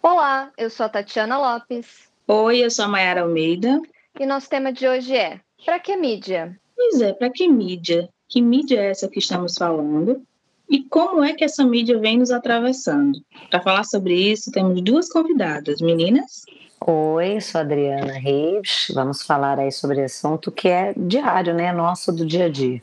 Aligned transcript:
Olá, 0.00 0.52
eu 0.56 0.70
sou 0.70 0.86
a 0.86 0.88
Tatiana 0.88 1.36
Lopes. 1.38 2.08
Oi, 2.28 2.64
eu 2.64 2.70
sou 2.70 2.84
a 2.84 2.88
Mayara 2.88 3.22
Almeida. 3.22 3.82
E 4.18 4.24
nosso 4.24 4.48
tema 4.48 4.72
de 4.72 4.86
hoje 4.86 5.16
é: 5.16 5.40
para 5.66 5.80
que 5.80 5.96
mídia? 5.96 6.56
Pois 6.76 7.00
é, 7.00 7.12
para 7.12 7.28
que 7.30 7.48
mídia? 7.48 8.08
Que 8.28 8.40
mídia 8.40 8.80
é 8.80 8.90
essa 8.90 9.08
que 9.08 9.18
estamos 9.18 9.56
falando? 9.58 10.22
E 10.70 10.84
como 10.84 11.24
é 11.24 11.32
que 11.32 11.44
essa 11.44 11.64
mídia 11.64 11.98
vem 11.98 12.18
nos 12.18 12.30
atravessando? 12.30 13.18
Para 13.50 13.60
falar 13.60 13.84
sobre 13.84 14.14
isso, 14.14 14.52
temos 14.52 14.80
duas 14.82 15.08
convidadas. 15.08 15.80
Meninas? 15.80 16.44
Oi, 16.86 17.40
sou 17.40 17.58
a 17.58 17.62
Adriana 17.62 18.12
Reis. 18.12 18.92
Vamos 18.94 19.22
falar 19.22 19.58
aí 19.58 19.72
sobre 19.72 20.00
assunto 20.02 20.52
que 20.52 20.68
é 20.68 20.94
diário, 20.96 21.54
né? 21.54 21.72
Nosso 21.72 22.12
do 22.12 22.24
dia 22.24 22.44
a 22.44 22.48
dia. 22.48 22.80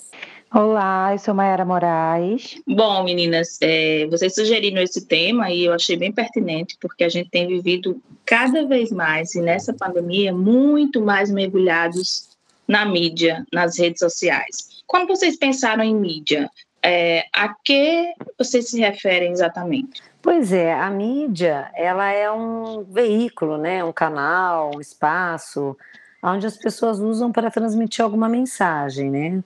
Olá, 0.57 1.11
eu 1.11 1.19
sou 1.19 1.33
Mayara 1.33 1.65
Moraes. 1.65 2.61
Bom, 2.65 3.03
meninas, 3.03 3.57
é, 3.59 4.07
vocês 4.09 4.33
sugeriram 4.33 4.81
esse 4.81 5.05
tema 5.05 5.51
e 5.51 5.65
eu 5.65 5.73
achei 5.73 5.97
bem 5.97 6.13
pertinente, 6.13 6.77
porque 6.79 7.03
a 7.03 7.09
gente 7.09 7.29
tem 7.29 7.45
vivido 7.45 8.01
cada 8.25 8.65
vez 8.65 8.89
mais, 8.89 9.35
e 9.35 9.41
nessa 9.41 9.73
pandemia, 9.73 10.33
muito 10.33 11.01
mais 11.01 11.29
mergulhados 11.29 12.29
na 12.65 12.85
mídia, 12.85 13.45
nas 13.51 13.77
redes 13.77 13.99
sociais. 13.99 14.81
Quando 14.87 15.09
vocês 15.09 15.35
pensaram 15.35 15.83
em 15.83 15.93
mídia, 15.93 16.49
é, 16.81 17.25
a 17.33 17.53
que 17.53 18.13
vocês 18.39 18.69
se 18.69 18.79
referem 18.79 19.33
exatamente? 19.33 20.01
Pois 20.21 20.53
é, 20.53 20.73
a 20.73 20.89
mídia, 20.89 21.69
ela 21.75 22.09
é 22.13 22.31
um 22.31 22.81
veículo, 22.81 23.57
né, 23.57 23.83
um 23.83 23.91
canal, 23.91 24.71
um 24.73 24.79
espaço, 24.79 25.75
onde 26.23 26.47
as 26.47 26.55
pessoas 26.55 27.01
usam 27.01 27.29
para 27.29 27.51
transmitir 27.51 28.05
alguma 28.05 28.29
mensagem, 28.29 29.11
né? 29.11 29.43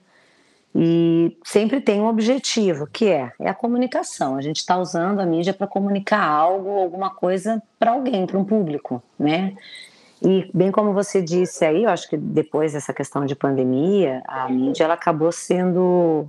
E 0.74 1.36
sempre 1.44 1.80
tem 1.80 2.00
um 2.00 2.06
objetivo, 2.06 2.86
que 2.86 3.08
é, 3.08 3.32
é 3.40 3.48
a 3.48 3.54
comunicação. 3.54 4.36
A 4.36 4.40
gente 4.40 4.58
está 4.58 4.78
usando 4.78 5.20
a 5.20 5.26
mídia 5.26 5.52
para 5.52 5.66
comunicar 5.66 6.24
algo, 6.24 6.78
alguma 6.78 7.10
coisa 7.10 7.60
para 7.78 7.92
alguém, 7.92 8.26
para 8.26 8.38
um 8.38 8.44
público, 8.44 9.02
né? 9.18 9.54
E 10.22 10.48
bem 10.52 10.70
como 10.70 10.92
você 10.92 11.22
disse 11.22 11.64
aí, 11.64 11.84
eu 11.84 11.90
acho 11.90 12.08
que 12.08 12.16
depois 12.16 12.74
dessa 12.74 12.92
questão 12.92 13.24
de 13.24 13.34
pandemia, 13.34 14.22
a 14.28 14.48
mídia 14.48 14.84
ela 14.84 14.94
acabou 14.94 15.32
sendo 15.32 16.26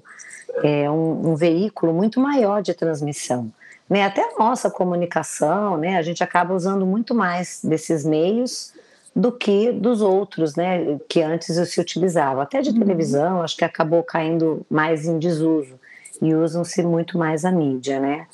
é, 0.64 0.90
um, 0.90 1.32
um 1.32 1.36
veículo 1.36 1.94
muito 1.94 2.20
maior 2.20 2.62
de 2.62 2.74
transmissão. 2.74 3.52
Né? 3.90 4.06
Até 4.06 4.22
a 4.24 4.40
nossa 4.40 4.72
comunicação, 4.72 5.78
né? 5.78 5.98
a 5.98 6.02
gente 6.02 6.24
acaba 6.24 6.54
usando 6.54 6.86
muito 6.86 7.14
mais 7.14 7.60
desses 7.62 8.06
meios 8.06 8.74
do 9.16 9.32
que 9.32 9.72
dos 9.72 10.02
outros, 10.02 10.56
né, 10.56 10.98
que 11.08 11.22
antes 11.22 11.56
se 11.70 11.82
utilizava. 11.82 12.44
Até 12.44 12.62
de 12.62 12.70
uhum. 12.70 12.80
televisão, 12.80 13.42
acho 13.42 13.58
que 13.58 13.66
acabou 13.66 14.04
caindo 14.04 14.66
mais 14.70 15.06
em 15.06 15.20
desuso 15.20 15.80
e 16.22 16.34
usam-se 16.34 16.82
muito 16.84 17.18
mais 17.18 17.44
a 17.44 17.52
mídia, 17.52 18.00
né? 18.00 18.28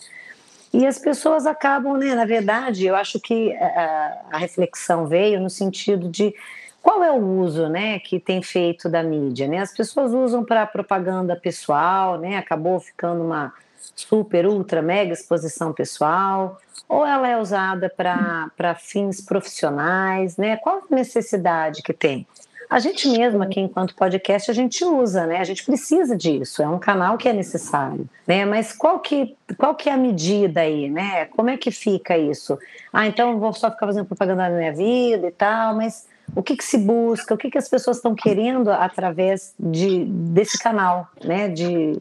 E 0.74 0.86
as 0.86 1.00
pessoas 1.00 1.46
acabam, 1.46 1.98
né, 1.98 2.14
na 2.14 2.26
verdade, 2.26 2.86
eu 2.86 2.96
acho 2.96 3.20
que 3.20 3.56
a, 3.56 4.26
a 4.34 4.38
reflexão 4.38 5.08
veio 5.08 5.40
no 5.40 5.50
sentido 5.50 6.10
de 6.10 6.36
qual 6.82 7.04
é 7.04 7.12
o 7.12 7.42
uso, 7.42 7.68
né, 7.68 8.00
que 8.00 8.20
tem 8.20 8.44
feito 8.44 8.88
da 8.88 9.02
mídia, 9.02 9.48
né? 9.48 9.60
As 9.60 9.74
pessoas 9.74 10.14
usam 10.14 10.44
para 10.46 10.66
propaganda 10.68 11.36
pessoal, 11.36 12.20
né? 12.20 12.38
Acabou 12.38 12.80
ficando 12.80 13.24
uma 13.24 13.54
super, 13.96 14.46
ultra, 14.46 14.82
mega 14.82 15.12
exposição 15.12 15.74
pessoal, 15.74 16.60
ou 16.88 17.06
ela 17.06 17.28
é 17.28 17.38
usada 17.38 17.90
para 17.90 18.76
fins 18.76 19.22
profissionais, 19.22 20.38
né? 20.38 20.58
Qual 20.58 20.84
a 20.90 20.96
necessidade 20.96 21.82
que 21.82 21.94
tem? 21.94 22.26
A 22.70 22.80
gente 22.80 23.08
mesmo 23.08 23.42
aqui, 23.42 23.62
enquanto 23.62 23.96
podcast, 23.96 24.52
a 24.52 24.54
gente 24.54 24.84
usa, 24.84 25.26
né? 25.26 25.40
A 25.40 25.44
gente 25.46 25.64
precisa 25.64 26.18
disso, 26.18 26.62
é 26.62 26.68
um 26.68 26.78
canal 26.78 27.18
que 27.18 27.30
é 27.30 27.34
necessário, 27.34 28.06
né? 28.28 28.44
Mas 28.46 28.74
qual 28.74 29.00
que, 29.00 29.38
qual 29.58 29.74
que 29.74 29.90
é 29.90 29.94
a 29.94 29.98
medida 29.98 30.62
aí, 30.62 30.90
né? 30.90 31.26
Como 31.26 31.50
é 31.50 31.56
que 31.56 31.72
fica 31.72 32.18
isso? 32.18 32.60
Ah, 32.92 33.08
então 33.08 33.40
vou 33.40 33.54
só 33.54 33.72
ficar 33.72 33.86
fazendo 33.86 34.06
propaganda 34.06 34.50
na 34.50 34.58
minha 34.58 34.74
vida 34.74 35.28
e 35.28 35.32
tal, 35.32 35.76
mas 35.76 36.08
o 36.36 36.44
que, 36.44 36.58
que 36.58 36.64
se 36.64 36.78
busca? 36.78 37.34
O 37.34 37.38
que, 37.38 37.50
que 37.50 37.58
as 37.58 37.70
pessoas 37.70 37.98
estão 37.98 38.14
querendo 38.14 38.70
através 38.70 39.54
de, 39.58 40.04
desse 40.04 40.60
canal, 40.60 41.08
né? 41.24 41.48
De, 41.48 41.98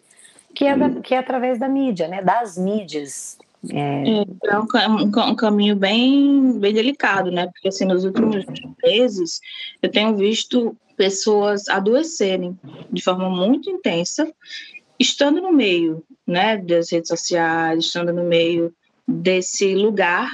que 0.52 0.66
é, 0.66 0.76
da, 0.76 0.90
que 1.00 1.14
é 1.14 1.18
através 1.18 1.60
da 1.60 1.68
mídia, 1.68 2.08
né? 2.08 2.22
Das 2.22 2.58
mídias. 2.58 3.38
É, 3.70 4.24
é 4.44 4.58
um, 4.58 5.04
um, 5.04 5.34
caminho 5.34 5.74
bem, 5.74 6.58
bem 6.58 6.72
delicado, 6.72 7.30
né? 7.30 7.46
Porque 7.46 7.68
assim, 7.68 7.84
nos 7.84 8.04
últimos 8.04 8.44
meses 8.84 9.40
eu 9.82 9.90
tenho 9.90 10.16
visto 10.16 10.76
pessoas 10.96 11.68
adoecerem 11.68 12.58
de 12.90 13.02
forma 13.02 13.28
muito 13.28 13.70
intensa, 13.70 14.30
estando 14.98 15.40
no 15.40 15.52
meio, 15.52 16.02
né, 16.26 16.56
das 16.56 16.90
redes 16.90 17.08
sociais, 17.08 17.84
estando 17.84 18.12
no 18.12 18.24
meio 18.24 18.72
desse 19.06 19.74
lugar 19.74 20.30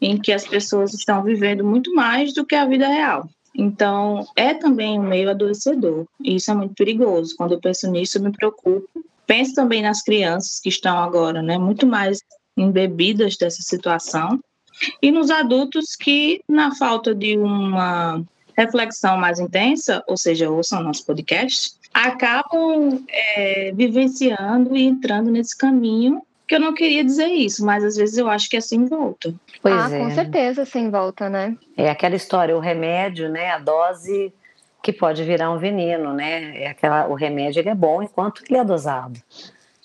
em 0.00 0.18
que 0.18 0.32
as 0.32 0.46
pessoas 0.46 0.92
estão 0.94 1.22
vivendo 1.22 1.64
muito 1.64 1.94
mais 1.94 2.34
do 2.34 2.44
que 2.44 2.54
a 2.54 2.66
vida 2.66 2.88
real. 2.88 3.28
Então, 3.56 4.26
é 4.34 4.52
também 4.52 4.98
um 4.98 5.04
meio 5.04 5.30
adoecedor. 5.30 6.06
E 6.20 6.34
isso 6.34 6.50
é 6.50 6.54
muito 6.54 6.74
perigoso. 6.74 7.36
Quando 7.36 7.52
eu 7.52 7.60
penso 7.60 7.88
nisso, 7.88 8.18
eu 8.18 8.22
me 8.22 8.32
preocupo 8.32 8.88
Penso 9.26 9.54
também 9.54 9.82
nas 9.82 10.02
crianças 10.02 10.60
que 10.60 10.68
estão 10.68 10.98
agora, 10.98 11.42
né, 11.42 11.56
muito 11.58 11.86
mais 11.86 12.18
embebidas 12.56 13.36
dessa 13.36 13.62
situação, 13.62 14.40
e 15.00 15.10
nos 15.10 15.30
adultos 15.30 15.94
que, 15.96 16.42
na 16.48 16.74
falta 16.74 17.14
de 17.14 17.38
uma 17.38 18.22
reflexão 18.56 19.16
mais 19.16 19.38
intensa, 19.38 20.02
ou 20.06 20.16
seja, 20.16 20.50
ouçam 20.50 20.82
nosso 20.82 21.04
podcast, 21.06 21.72
acabam 21.92 23.04
é, 23.08 23.72
vivenciando 23.74 24.76
e 24.76 24.82
entrando 24.82 25.30
nesse 25.30 25.56
caminho 25.56 26.22
que 26.46 26.54
eu 26.54 26.60
não 26.60 26.74
queria 26.74 27.02
dizer 27.02 27.28
isso, 27.28 27.64
mas 27.64 27.82
às 27.82 27.96
vezes 27.96 28.18
eu 28.18 28.28
acho 28.28 28.50
que 28.50 28.56
é 28.56 28.60
sem 28.60 28.84
volta. 28.84 29.34
Pois 29.62 29.74
ah, 29.74 29.90
é. 29.90 29.98
com 29.98 30.10
certeza 30.10 30.64
sem 30.64 30.90
volta, 30.90 31.30
né? 31.30 31.56
É 31.76 31.88
aquela 31.88 32.16
história, 32.16 32.56
o 32.56 32.60
remédio, 32.60 33.30
né, 33.30 33.50
a 33.50 33.58
dose 33.58 34.32
que 34.82 34.92
pode 34.92 35.24
virar 35.24 35.50
um 35.50 35.58
veneno, 35.58 36.12
né? 36.12 36.62
É 36.62 36.68
aquela, 36.68 37.06
o 37.06 37.14
remédio 37.14 37.60
ele 37.60 37.70
é 37.70 37.74
bom 37.74 38.02
enquanto 38.02 38.42
ele 38.46 38.58
é 38.58 38.64
dosado. 38.64 39.18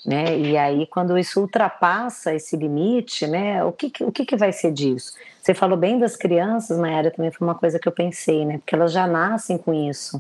Né? 0.09 0.39
E 0.39 0.57
aí, 0.57 0.87
quando 0.87 1.15
isso 1.19 1.39
ultrapassa 1.39 2.33
esse 2.33 2.57
limite, 2.57 3.27
né, 3.27 3.63
o 3.63 3.71
que, 3.71 3.91
o 4.01 4.11
que, 4.11 4.25
que 4.25 4.35
vai 4.35 4.51
ser 4.51 4.71
disso? 4.71 5.13
Você 5.39 5.53
falou 5.53 5.77
bem 5.77 5.99
das 5.99 6.15
crianças, 6.15 6.79
Mayara, 6.79 7.11
também 7.11 7.29
foi 7.29 7.47
uma 7.47 7.53
coisa 7.53 7.77
que 7.77 7.87
eu 7.87 7.91
pensei, 7.91 8.43
né? 8.43 8.57
Porque 8.57 8.73
elas 8.73 8.91
já 8.91 9.05
nascem 9.05 9.55
com 9.55 9.71
isso, 9.71 10.19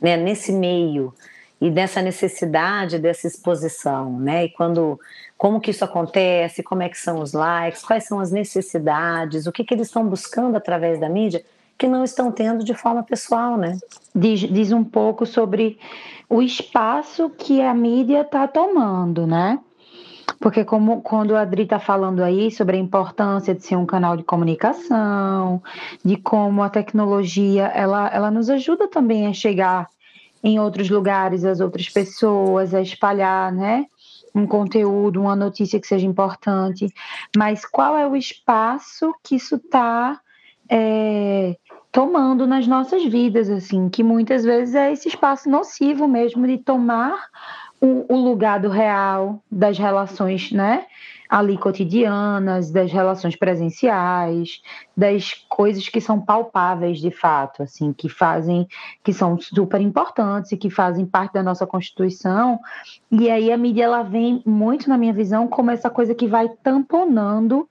né? 0.00 0.16
Nesse 0.16 0.52
meio 0.52 1.12
e 1.60 1.70
dessa 1.70 2.00
necessidade 2.00 2.98
dessa 2.98 3.26
exposição, 3.26 4.18
né? 4.18 4.46
E 4.46 4.48
quando, 4.48 4.98
como 5.36 5.60
que 5.60 5.70
isso 5.70 5.84
acontece? 5.84 6.62
Como 6.62 6.82
é 6.82 6.88
que 6.88 6.98
são 6.98 7.20
os 7.20 7.34
likes? 7.34 7.82
Quais 7.82 8.04
são 8.04 8.18
as 8.18 8.32
necessidades? 8.32 9.46
O 9.46 9.52
que 9.52 9.64
que 9.64 9.74
eles 9.74 9.88
estão 9.88 10.08
buscando 10.08 10.56
através 10.56 10.98
da 10.98 11.10
mídia? 11.10 11.44
que 11.78 11.86
não 11.86 12.02
estão 12.02 12.32
tendo 12.32 12.64
de 12.64 12.74
forma 12.74 13.02
pessoal, 13.02 13.56
né? 13.56 13.78
Diz, 14.14 14.40
diz 14.40 14.72
um 14.72 14.82
pouco 14.82 15.26
sobre 15.26 15.78
o 16.28 16.42
espaço 16.42 17.30
que 17.30 17.60
a 17.62 17.72
mídia 17.72 18.22
está 18.22 18.48
tomando, 18.48 19.26
né? 19.26 19.60
Porque 20.40 20.64
como 20.64 21.00
quando 21.02 21.36
a 21.36 21.42
Adri 21.42 21.62
está 21.62 21.78
falando 21.78 22.22
aí 22.22 22.50
sobre 22.50 22.76
a 22.76 22.80
importância 22.80 23.54
de 23.54 23.64
ser 23.64 23.76
um 23.76 23.86
canal 23.86 24.16
de 24.16 24.24
comunicação, 24.24 25.62
de 26.04 26.16
como 26.16 26.62
a 26.62 26.68
tecnologia 26.68 27.66
ela, 27.66 28.08
ela 28.08 28.30
nos 28.30 28.50
ajuda 28.50 28.88
também 28.88 29.26
a 29.26 29.32
chegar 29.32 29.88
em 30.42 30.58
outros 30.58 30.90
lugares, 30.90 31.44
as 31.44 31.60
outras 31.60 31.88
pessoas, 31.88 32.74
a 32.74 32.80
espalhar, 32.80 33.52
né? 33.52 33.86
Um 34.34 34.46
conteúdo, 34.46 35.20
uma 35.20 35.34
notícia 35.34 35.80
que 35.80 35.86
seja 35.86 36.06
importante, 36.06 36.92
mas 37.36 37.64
qual 37.64 37.96
é 37.96 38.06
o 38.06 38.14
espaço 38.14 39.14
que 39.22 39.36
isso 39.36 39.56
está 39.56 40.20
é, 40.68 41.56
tomando 41.96 42.46
nas 42.46 42.66
nossas 42.66 43.02
vidas, 43.06 43.48
assim, 43.48 43.88
que 43.88 44.02
muitas 44.02 44.44
vezes 44.44 44.74
é 44.74 44.92
esse 44.92 45.08
espaço 45.08 45.48
nocivo 45.48 46.06
mesmo 46.06 46.46
de 46.46 46.58
tomar 46.58 47.18
o, 47.80 48.04
o 48.12 48.22
lugar 48.22 48.60
do 48.60 48.68
real, 48.68 49.42
das 49.50 49.78
relações, 49.78 50.52
né? 50.52 50.84
ali 51.28 51.56
cotidianas, 51.58 52.70
das 52.70 52.92
relações 52.92 53.34
presenciais, 53.34 54.60
das 54.96 55.32
coisas 55.48 55.88
que 55.88 56.00
são 56.00 56.20
palpáveis 56.20 57.00
de 57.00 57.10
fato, 57.10 57.62
assim, 57.62 57.92
que 57.92 58.08
fazem, 58.08 58.66
que 59.02 59.12
são 59.12 59.38
super 59.40 59.80
importantes 59.80 60.52
e 60.52 60.56
que 60.56 60.70
fazem 60.70 61.04
parte 61.04 61.32
da 61.32 61.42
nossa 61.42 61.66
constituição. 61.66 62.60
E 63.10 63.30
aí 63.30 63.50
a 63.50 63.56
mídia 63.56 63.84
ela 63.84 64.02
vem 64.02 64.42
muito 64.46 64.88
na 64.88 64.96
minha 64.96 65.12
visão 65.12 65.48
como 65.48 65.70
essa 65.70 65.90
coisa 65.90 66.14
que 66.14 66.28
vai 66.28 66.48
tamponando 66.62 67.68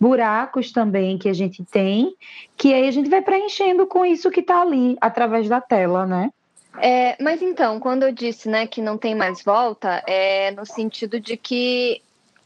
buracos 0.00 0.72
também 0.72 1.18
que 1.18 1.28
a 1.28 1.32
gente 1.32 1.64
tem, 1.64 2.14
que 2.56 2.72
aí 2.72 2.86
a 2.86 2.90
gente 2.90 3.08
vai 3.08 3.22
preenchendo 3.22 3.86
com 3.86 4.04
isso 4.04 4.30
que 4.30 4.40
está 4.40 4.62
ali 4.62 4.96
através 5.00 5.48
da 5.48 5.60
tela, 5.60 6.06
né? 6.06 6.30
É, 6.80 7.16
mas 7.20 7.42
então, 7.42 7.80
quando 7.80 8.04
eu 8.04 8.12
disse 8.12 8.48
né, 8.48 8.66
que 8.66 8.80
não 8.80 8.96
tem 8.96 9.14
mais 9.14 9.42
volta, 9.42 10.02
é 10.06 10.50
no 10.52 10.64
sentido 10.64 11.18
de 11.18 11.36
que 11.36 12.00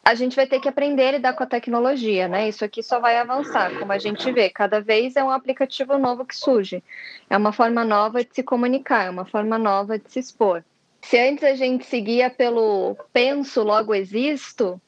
a 0.04 0.14
gente 0.14 0.34
vai 0.34 0.46
ter 0.46 0.58
que 0.58 0.69
aprender 0.69 1.08
a 1.08 1.12
lidar 1.12 1.32
com 1.34 1.44
a 1.44 1.46
tecnologia, 1.46 2.26
né? 2.26 2.49
Isso 2.49 2.64
aqui 2.64 2.82
só 2.82 2.99
vai 2.99 3.16
avançar, 3.19 3.78
como 3.78 3.93
a 3.93 3.99
gente 3.99 4.32
vê. 4.32 4.50
Cada 4.50 4.81
vez 4.81 5.14
é 5.14 5.22
um 5.22 5.31
aplicativo 5.31 5.96
novo 5.96 6.25
que 6.25 6.34
surge. 6.34 6.82
É 7.31 7.37
uma 7.37 7.52
forma 7.52 7.84
nova 7.84 8.25
de 8.25 8.34
se 8.34 8.43
comunicar, 8.43 9.06
é 9.06 9.10
uma 9.10 9.25
forma 9.25 9.56
nova 9.58 9.99
de 9.99 10.10
se 10.10 10.19
expor. 10.19 10.64
Se 11.02 11.19
antes 11.19 11.44
a 11.44 11.54
gente 11.54 11.84
seguia 11.87 12.31
pelo 12.31 12.96
penso, 13.12 13.62
logo 13.62 13.94
existo, 13.94 14.81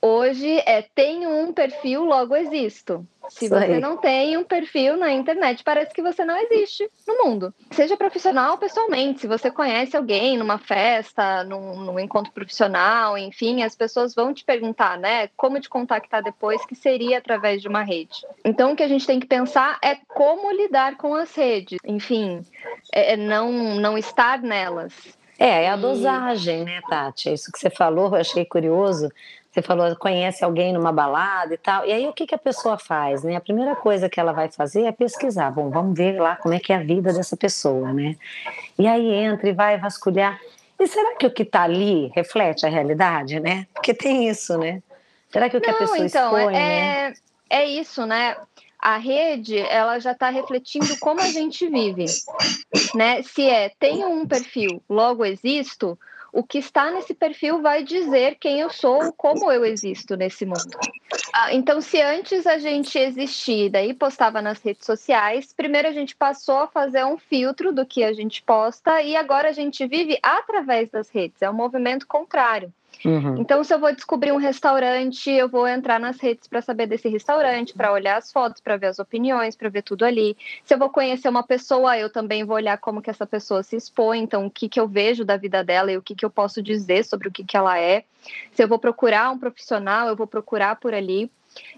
Hoje 0.00 0.62
é 0.66 0.82
tenho 0.94 1.30
um 1.30 1.52
perfil, 1.52 2.04
logo 2.04 2.36
existo. 2.36 3.06
Se 3.28 3.48
você 3.48 3.80
não 3.80 3.96
tem 3.96 4.36
um 4.36 4.44
perfil 4.44 4.96
na 4.96 5.12
internet, 5.12 5.64
parece 5.64 5.92
que 5.92 6.02
você 6.02 6.24
não 6.24 6.36
existe 6.36 6.88
no 7.06 7.24
mundo. 7.24 7.52
Seja 7.72 7.96
profissional 7.96 8.52
ou 8.52 8.58
pessoalmente. 8.58 9.20
Se 9.20 9.26
você 9.26 9.50
conhece 9.50 9.96
alguém 9.96 10.36
numa 10.36 10.58
festa, 10.58 11.42
num, 11.42 11.80
num, 11.80 11.98
encontro 11.98 12.32
profissional, 12.32 13.18
enfim, 13.18 13.62
as 13.62 13.74
pessoas 13.74 14.14
vão 14.14 14.32
te 14.32 14.44
perguntar, 14.44 14.96
né? 14.96 15.28
Como 15.36 15.60
te 15.60 15.68
contactar 15.68 16.22
depois, 16.22 16.64
que 16.64 16.76
seria 16.76 17.18
através 17.18 17.60
de 17.60 17.68
uma 17.68 17.82
rede. 17.82 18.24
Então, 18.44 18.72
o 18.72 18.76
que 18.76 18.82
a 18.82 18.88
gente 18.88 19.06
tem 19.06 19.18
que 19.18 19.26
pensar 19.26 19.78
é 19.82 19.96
como 20.06 20.52
lidar 20.52 20.96
com 20.96 21.14
as 21.14 21.34
redes. 21.34 21.78
Enfim, 21.84 22.42
é, 22.92 23.14
é 23.14 23.16
não, 23.16 23.50
não 23.74 23.98
estar 23.98 24.40
nelas. 24.40 25.16
É, 25.38 25.64
é 25.64 25.68
a 25.68 25.76
dosagem, 25.76 26.64
né, 26.64 26.80
Tati? 26.88 27.28
É 27.28 27.34
isso 27.34 27.52
que 27.52 27.58
você 27.58 27.68
falou, 27.68 28.08
eu 28.08 28.20
achei 28.20 28.44
curioso. 28.44 29.10
Você 29.56 29.62
falou, 29.62 29.96
conhece 29.96 30.44
alguém 30.44 30.74
numa 30.74 30.92
balada 30.92 31.54
e 31.54 31.56
tal. 31.56 31.86
E 31.86 31.90
aí 31.90 32.06
o 32.06 32.12
que, 32.12 32.26
que 32.26 32.34
a 32.34 32.38
pessoa 32.38 32.76
faz, 32.76 33.22
né? 33.22 33.36
A 33.36 33.40
primeira 33.40 33.74
coisa 33.74 34.06
que 34.06 34.20
ela 34.20 34.30
vai 34.30 34.50
fazer 34.50 34.82
é 34.82 34.92
pesquisar. 34.92 35.50
Bom, 35.50 35.70
vamos 35.70 35.96
ver 35.96 36.20
lá 36.20 36.36
como 36.36 36.52
é 36.52 36.60
que 36.60 36.74
é 36.74 36.76
a 36.76 36.82
vida 36.82 37.10
dessa 37.10 37.38
pessoa, 37.38 37.90
né? 37.90 38.16
E 38.78 38.86
aí 38.86 39.10
entra 39.10 39.48
e 39.48 39.54
vai 39.54 39.78
vasculhar. 39.78 40.38
E 40.78 40.86
será 40.86 41.16
que 41.16 41.26
o 41.26 41.30
que 41.30 41.42
está 41.42 41.62
ali 41.62 42.12
reflete 42.14 42.66
a 42.66 42.68
realidade, 42.68 43.40
né? 43.40 43.66
Porque 43.72 43.94
tem 43.94 44.28
isso, 44.28 44.58
né? 44.58 44.82
Será 45.30 45.48
que 45.48 45.56
o 45.56 45.60
que 45.62 45.68
Não, 45.68 45.74
a 45.74 45.78
pessoa 45.78 45.98
então, 46.06 46.36
expõe, 46.36 46.54
é, 46.54 46.58
né? 46.58 47.14
É 47.48 47.64
isso, 47.64 48.04
né? 48.04 48.36
A 48.78 48.98
rede, 48.98 49.58
ela 49.58 49.98
já 49.98 50.12
está 50.12 50.28
refletindo 50.28 50.98
como 51.00 51.22
a 51.22 51.28
gente 51.28 51.66
vive, 51.66 52.04
né? 52.94 53.22
Se 53.22 53.48
é, 53.48 53.70
tenho 53.78 54.06
um 54.06 54.26
perfil, 54.26 54.82
logo 54.86 55.24
existo, 55.24 55.98
o 56.36 56.42
que 56.42 56.58
está 56.58 56.90
nesse 56.90 57.14
perfil 57.14 57.62
vai 57.62 57.82
dizer 57.82 58.36
quem 58.38 58.60
eu 58.60 58.68
sou, 58.68 59.10
como 59.14 59.50
eu 59.50 59.64
existo 59.64 60.18
nesse 60.18 60.44
mundo. 60.44 60.78
Ah, 61.32 61.54
então, 61.54 61.80
se 61.80 61.98
antes 61.98 62.46
a 62.46 62.58
gente 62.58 62.98
existir, 62.98 63.70
daí 63.70 63.94
postava 63.94 64.42
nas 64.42 64.60
redes 64.60 64.84
sociais, 64.84 65.54
primeiro 65.54 65.88
a 65.88 65.92
gente 65.92 66.14
passou 66.14 66.58
a 66.58 66.68
fazer 66.68 67.06
um 67.06 67.16
filtro 67.16 67.72
do 67.72 67.86
que 67.86 68.04
a 68.04 68.12
gente 68.12 68.42
posta 68.42 69.00
e 69.00 69.16
agora 69.16 69.48
a 69.48 69.52
gente 69.52 69.86
vive 69.86 70.18
através 70.22 70.90
das 70.90 71.08
redes. 71.08 71.40
É 71.40 71.48
um 71.48 71.54
movimento 71.54 72.06
contrário. 72.06 72.70
Uhum. 73.04 73.36
Então, 73.38 73.62
se 73.62 73.72
eu 73.72 73.78
vou 73.78 73.92
descobrir 73.92 74.32
um 74.32 74.36
restaurante, 74.36 75.30
eu 75.30 75.48
vou 75.48 75.66
entrar 75.66 76.00
nas 76.00 76.18
redes 76.20 76.48
para 76.48 76.62
saber 76.62 76.86
desse 76.86 77.08
restaurante, 77.08 77.74
para 77.74 77.92
olhar 77.92 78.16
as 78.16 78.32
fotos, 78.32 78.60
para 78.60 78.76
ver 78.76 78.86
as 78.86 78.98
opiniões, 78.98 79.54
para 79.54 79.68
ver 79.68 79.82
tudo 79.82 80.04
ali. 80.04 80.36
Se 80.64 80.74
eu 80.74 80.78
vou 80.78 80.90
conhecer 80.90 81.28
uma 81.28 81.42
pessoa, 81.42 81.98
eu 81.98 82.10
também 82.10 82.44
vou 82.44 82.56
olhar 82.56 82.78
como 82.78 83.02
que 83.02 83.10
essa 83.10 83.26
pessoa 83.26 83.62
se 83.62 83.76
expõe, 83.76 84.20
então 84.20 84.46
o 84.46 84.50
que, 84.50 84.68
que 84.68 84.80
eu 84.80 84.88
vejo 84.88 85.24
da 85.24 85.36
vida 85.36 85.62
dela 85.62 85.92
e 85.92 85.96
o 85.96 86.02
que, 86.02 86.14
que 86.14 86.24
eu 86.24 86.30
posso 86.30 86.62
dizer 86.62 87.04
sobre 87.04 87.28
o 87.28 87.32
que, 87.32 87.44
que 87.44 87.56
ela 87.56 87.78
é. 87.78 88.04
Se 88.52 88.62
eu 88.62 88.68
vou 88.68 88.78
procurar 88.78 89.30
um 89.30 89.38
profissional, 89.38 90.08
eu 90.08 90.16
vou 90.16 90.26
procurar 90.26 90.76
por 90.76 90.94
ali. 90.94 91.30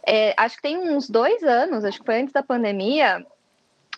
É, 0.06 0.35
acho 0.37 0.56
que 0.56 0.62
tem 0.62 0.76
uns 0.76 1.09
dois 1.09 1.43
anos, 1.43 1.85
acho 1.85 2.00
que 2.00 2.06
foi 2.06 2.21
antes 2.21 2.32
da 2.32 2.43
pandemia, 2.43 3.25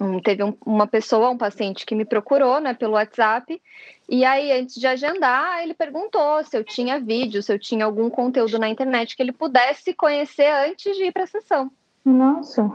um, 0.01 0.19
teve 0.21 0.43
um, 0.43 0.57
uma 0.65 0.87
pessoa, 0.87 1.31
um 1.31 1.37
paciente 1.37 1.85
que 1.85 1.95
me 1.95 2.05
procurou 2.05 2.61
né, 2.61 2.73
pelo 2.73 2.95
WhatsApp, 2.95 3.61
e 4.09 4.25
aí, 4.25 4.51
antes 4.51 4.75
de 4.75 4.87
agendar, 4.87 5.63
ele 5.63 5.75
perguntou 5.75 6.43
se 6.43 6.57
eu 6.57 6.65
tinha 6.65 6.99
vídeo, 6.99 7.43
se 7.43 7.53
eu 7.53 7.59
tinha 7.59 7.85
algum 7.85 8.11
conteúdo 8.11 8.59
na 8.59 8.69
internet 8.69 9.17
que 9.17 9.23
ele 9.23 9.31
pudesse 9.31 9.95
conhecer 9.95 10.51
antes 10.69 10.97
de 10.97 11.05
ir 11.05 11.13
para 11.13 11.25
a 11.25 11.29
sessão. 11.29 11.71
Nossa. 12.05 12.69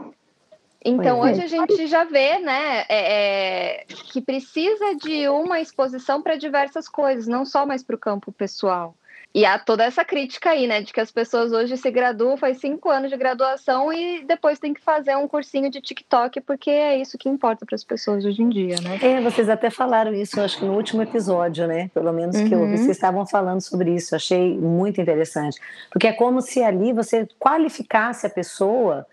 Então, 0.82 1.20
hoje 1.20 1.42
a 1.42 1.46
gente 1.48 1.86
já 1.88 2.04
vê 2.04 2.38
né, 2.38 2.84
é, 2.88 3.80
é, 3.80 3.84
que 3.86 4.22
precisa 4.22 4.94
de 4.94 5.28
uma 5.28 5.60
exposição 5.60 6.22
para 6.22 6.36
diversas 6.36 6.88
coisas, 6.88 7.26
não 7.26 7.44
só 7.44 7.66
mais 7.66 7.82
para 7.82 7.96
o 7.96 7.98
campo 7.98 8.30
pessoal. 8.30 8.94
E 9.36 9.44
há 9.44 9.58
toda 9.58 9.84
essa 9.84 10.02
crítica 10.02 10.48
aí, 10.48 10.66
né, 10.66 10.80
de 10.80 10.90
que 10.94 10.98
as 10.98 11.10
pessoas 11.10 11.52
hoje 11.52 11.76
se 11.76 11.90
graduam, 11.90 12.38
faz 12.38 12.58
cinco 12.58 12.88
anos 12.88 13.10
de 13.10 13.18
graduação 13.18 13.92
e 13.92 14.24
depois 14.24 14.58
tem 14.58 14.72
que 14.72 14.80
fazer 14.80 15.14
um 15.14 15.28
cursinho 15.28 15.70
de 15.70 15.78
TikTok, 15.78 16.40
porque 16.40 16.70
é 16.70 16.96
isso 16.96 17.18
que 17.18 17.28
importa 17.28 17.66
para 17.66 17.74
as 17.74 17.84
pessoas 17.84 18.24
hoje 18.24 18.40
em 18.40 18.48
dia, 18.48 18.76
né? 18.80 18.98
É, 19.02 19.20
vocês 19.20 19.50
até 19.50 19.68
falaram 19.68 20.14
isso, 20.14 20.40
acho 20.40 20.56
que 20.58 20.64
no 20.64 20.72
último 20.72 21.02
episódio, 21.02 21.66
né? 21.66 21.90
Pelo 21.92 22.14
menos 22.14 22.34
que 22.34 22.50
eu 22.50 22.60
ouvi, 22.60 22.70
uhum. 22.70 22.76
vocês 22.78 22.96
estavam 22.96 23.26
falando 23.26 23.60
sobre 23.60 23.94
isso, 23.94 24.16
achei 24.16 24.56
muito 24.56 25.02
interessante. 25.02 25.60
Porque 25.90 26.06
é 26.06 26.14
como 26.14 26.40
se 26.40 26.62
ali 26.62 26.94
você 26.94 27.28
qualificasse 27.38 28.26
a 28.26 28.30
pessoa 28.30 29.06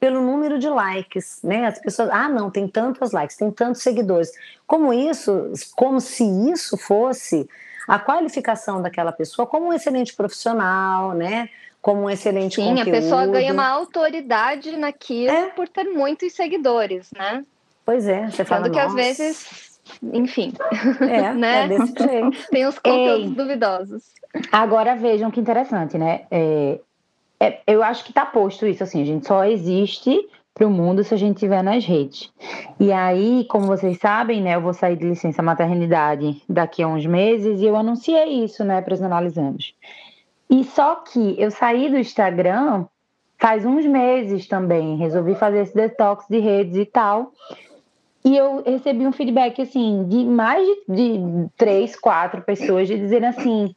pelo 0.00 0.22
número 0.22 0.58
de 0.58 0.70
likes, 0.70 1.40
né? 1.44 1.66
As 1.66 1.78
pessoas, 1.78 2.08
ah, 2.10 2.30
não, 2.30 2.50
tem 2.50 2.66
tantos 2.66 3.12
likes, 3.12 3.36
tem 3.36 3.50
tantos 3.50 3.82
seguidores. 3.82 4.32
Como 4.66 4.90
isso, 4.90 5.52
como 5.74 6.00
se 6.00 6.24
isso 6.50 6.78
fosse 6.78 7.46
a 7.86 7.98
qualificação 7.98 8.82
daquela 8.82 9.12
pessoa 9.12 9.46
como 9.46 9.66
um 9.66 9.72
excelente 9.72 10.14
profissional, 10.14 11.12
né? 11.12 11.48
Como 11.80 12.02
um 12.02 12.10
excelente 12.10 12.56
Sim, 12.56 12.68
conteúdo. 12.68 12.88
a 12.88 13.00
pessoa 13.00 13.26
ganha 13.26 13.52
uma 13.52 13.68
autoridade 13.68 14.76
naquilo 14.76 15.30
é. 15.30 15.46
por 15.50 15.68
ter 15.68 15.84
muitos 15.84 16.32
seguidores, 16.32 17.10
né? 17.16 17.44
Pois 17.84 18.08
é, 18.08 18.28
você 18.28 18.44
fala, 18.44 18.64
Sendo 18.64 18.74
que 18.74 18.80
às 18.80 18.94
vezes, 18.94 19.80
enfim, 20.12 20.52
é, 21.00 21.32
né? 21.34 21.64
é 21.64 21.68
desse 21.68 21.94
jeito. 21.96 22.46
Tem 22.50 22.66
os 22.66 22.78
conteúdos 22.78 23.26
Ei, 23.26 23.34
duvidosos. 23.34 24.02
Agora 24.50 24.96
vejam 24.96 25.30
que 25.30 25.40
interessante, 25.40 25.96
né? 25.96 26.22
É, 26.30 26.80
é, 27.38 27.60
eu 27.66 27.82
acho 27.82 28.02
que 28.02 28.10
está 28.10 28.26
posto 28.26 28.66
isso 28.66 28.82
assim, 28.82 29.04
gente 29.04 29.26
só 29.26 29.44
existe 29.44 30.28
para 30.56 30.66
o 30.66 30.70
mundo 30.70 31.04
se 31.04 31.12
a 31.12 31.18
gente 31.18 31.36
estiver 31.36 31.62
nas 31.62 31.84
redes. 31.84 32.32
E 32.80 32.90
aí, 32.90 33.44
como 33.50 33.66
vocês 33.66 33.98
sabem, 33.98 34.40
né, 34.40 34.54
eu 34.54 34.62
vou 34.62 34.72
sair 34.72 34.96
de 34.96 35.04
licença 35.04 35.42
maternidade 35.42 36.42
daqui 36.48 36.82
a 36.82 36.88
uns 36.88 37.04
meses 37.04 37.60
e 37.60 37.66
eu 37.66 37.76
anunciei 37.76 38.42
isso, 38.42 38.64
né, 38.64 38.80
para 38.80 38.94
os 38.94 39.02
analisandos. 39.02 39.74
E 40.48 40.64
só 40.64 40.94
que 40.94 41.38
eu 41.38 41.50
saí 41.50 41.90
do 41.90 41.98
Instagram 41.98 42.86
faz 43.38 43.66
uns 43.66 43.84
meses 43.84 44.48
também, 44.48 44.96
resolvi 44.96 45.34
fazer 45.34 45.58
esse 45.58 45.74
detox 45.74 46.24
de 46.26 46.38
redes 46.38 46.76
e 46.76 46.86
tal. 46.86 47.32
E 48.24 48.34
eu 48.34 48.62
recebi 48.64 49.06
um 49.06 49.12
feedback 49.12 49.60
assim 49.60 50.06
de 50.08 50.24
mais 50.24 50.66
de, 50.88 51.18
de 51.18 51.48
três, 51.58 51.94
quatro 51.94 52.40
pessoas 52.40 52.88
de 52.88 52.98
dizer 52.98 53.22
assim, 53.26 53.74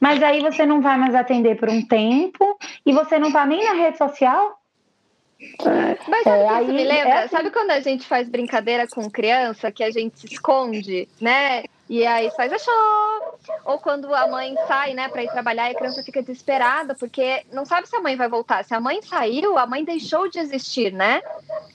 mas 0.00 0.20
aí 0.24 0.40
você 0.40 0.66
não 0.66 0.82
vai 0.82 0.98
mais 0.98 1.14
atender 1.14 1.56
por 1.56 1.68
um 1.70 1.86
tempo 1.86 2.58
e 2.84 2.92
você 2.92 3.16
não 3.16 3.30
tá 3.30 3.46
nem 3.46 3.64
na 3.64 3.74
rede 3.74 3.96
social? 3.96 4.58
Mas 6.08 6.22
sabe 6.24 6.42
é, 6.42 6.48
que 6.48 6.62
isso 6.62 6.72
me 6.72 6.84
lembra? 6.84 7.08
É 7.08 7.18
assim. 7.18 7.36
Sabe 7.36 7.50
quando 7.50 7.70
a 7.70 7.80
gente 7.80 8.06
faz 8.06 8.28
brincadeira 8.28 8.86
com 8.86 9.10
criança, 9.10 9.70
que 9.70 9.84
a 9.84 9.90
gente 9.90 10.18
se 10.18 10.26
esconde, 10.26 11.08
né? 11.20 11.64
E 11.88 12.04
aí 12.04 12.30
faz 12.30 12.52
a 12.52 12.58
show. 12.58 13.38
Ou 13.64 13.78
quando 13.78 14.12
a 14.14 14.26
mãe 14.26 14.54
sai, 14.66 14.94
né, 14.94 15.08
para 15.08 15.22
ir 15.22 15.30
trabalhar 15.30 15.68
e 15.68 15.72
a 15.72 15.78
criança 15.78 16.02
fica 16.02 16.22
desesperada, 16.22 16.94
porque 16.94 17.44
não 17.52 17.64
sabe 17.64 17.86
se 17.86 17.94
a 17.94 18.00
mãe 18.00 18.16
vai 18.16 18.28
voltar. 18.28 18.64
Se 18.64 18.74
a 18.74 18.80
mãe 18.80 19.00
saiu, 19.02 19.56
a 19.58 19.66
mãe 19.66 19.84
deixou 19.84 20.28
de 20.28 20.38
existir, 20.38 20.92
né? 20.92 21.20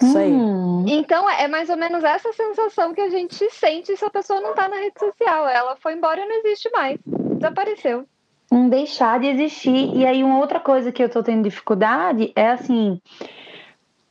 Isso 0.02 0.18
aí. 0.18 0.32
Hum. 0.32 0.84
Então 0.88 1.30
é 1.30 1.48
mais 1.48 1.70
ou 1.70 1.78
menos 1.78 2.04
essa 2.04 2.34
sensação 2.34 2.94
que 2.94 3.02
a 3.02 3.10
gente 3.10 3.50
sente 3.52 3.96
se 3.96 4.04
a 4.04 4.10
pessoa 4.10 4.42
não 4.42 4.54
tá 4.54 4.68
na 4.68 4.78
rede 4.78 5.00
social. 5.00 5.48
Ela 5.48 5.78
foi 5.78 5.94
embora 5.94 6.20
e 6.20 6.26
não 6.26 6.36
existe 6.40 6.70
mais. 6.72 7.00
Desapareceu 7.06 8.06
um 8.52 8.68
deixar 8.68 9.18
de 9.18 9.28
existir. 9.28 9.96
E 9.96 10.06
aí, 10.06 10.24
uma 10.24 10.40
outra 10.40 10.60
coisa 10.60 10.92
que 10.92 11.02
eu 11.02 11.08
tô 11.08 11.24
tendo 11.24 11.44
dificuldade 11.44 12.34
é 12.36 12.50
assim: 12.50 13.00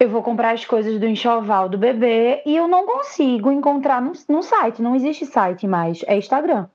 eu 0.01 0.09
vou 0.09 0.23
comprar 0.23 0.53
as 0.55 0.65
coisas 0.65 0.99
do 0.99 1.07
enxoval 1.07 1.69
do 1.69 1.77
bebê 1.77 2.43
e 2.47 2.57
eu 2.57 2.67
não 2.67 2.87
consigo 2.87 3.53
encontrar 3.53 4.01
no, 4.01 4.13
no 4.31 4.43
site. 4.43 4.81
Não 4.81 4.97
existe 4.97 5.27
site 5.27 5.69
mais, 5.69 6.03
é 6.07 6.17
Instagram. 6.17 6.67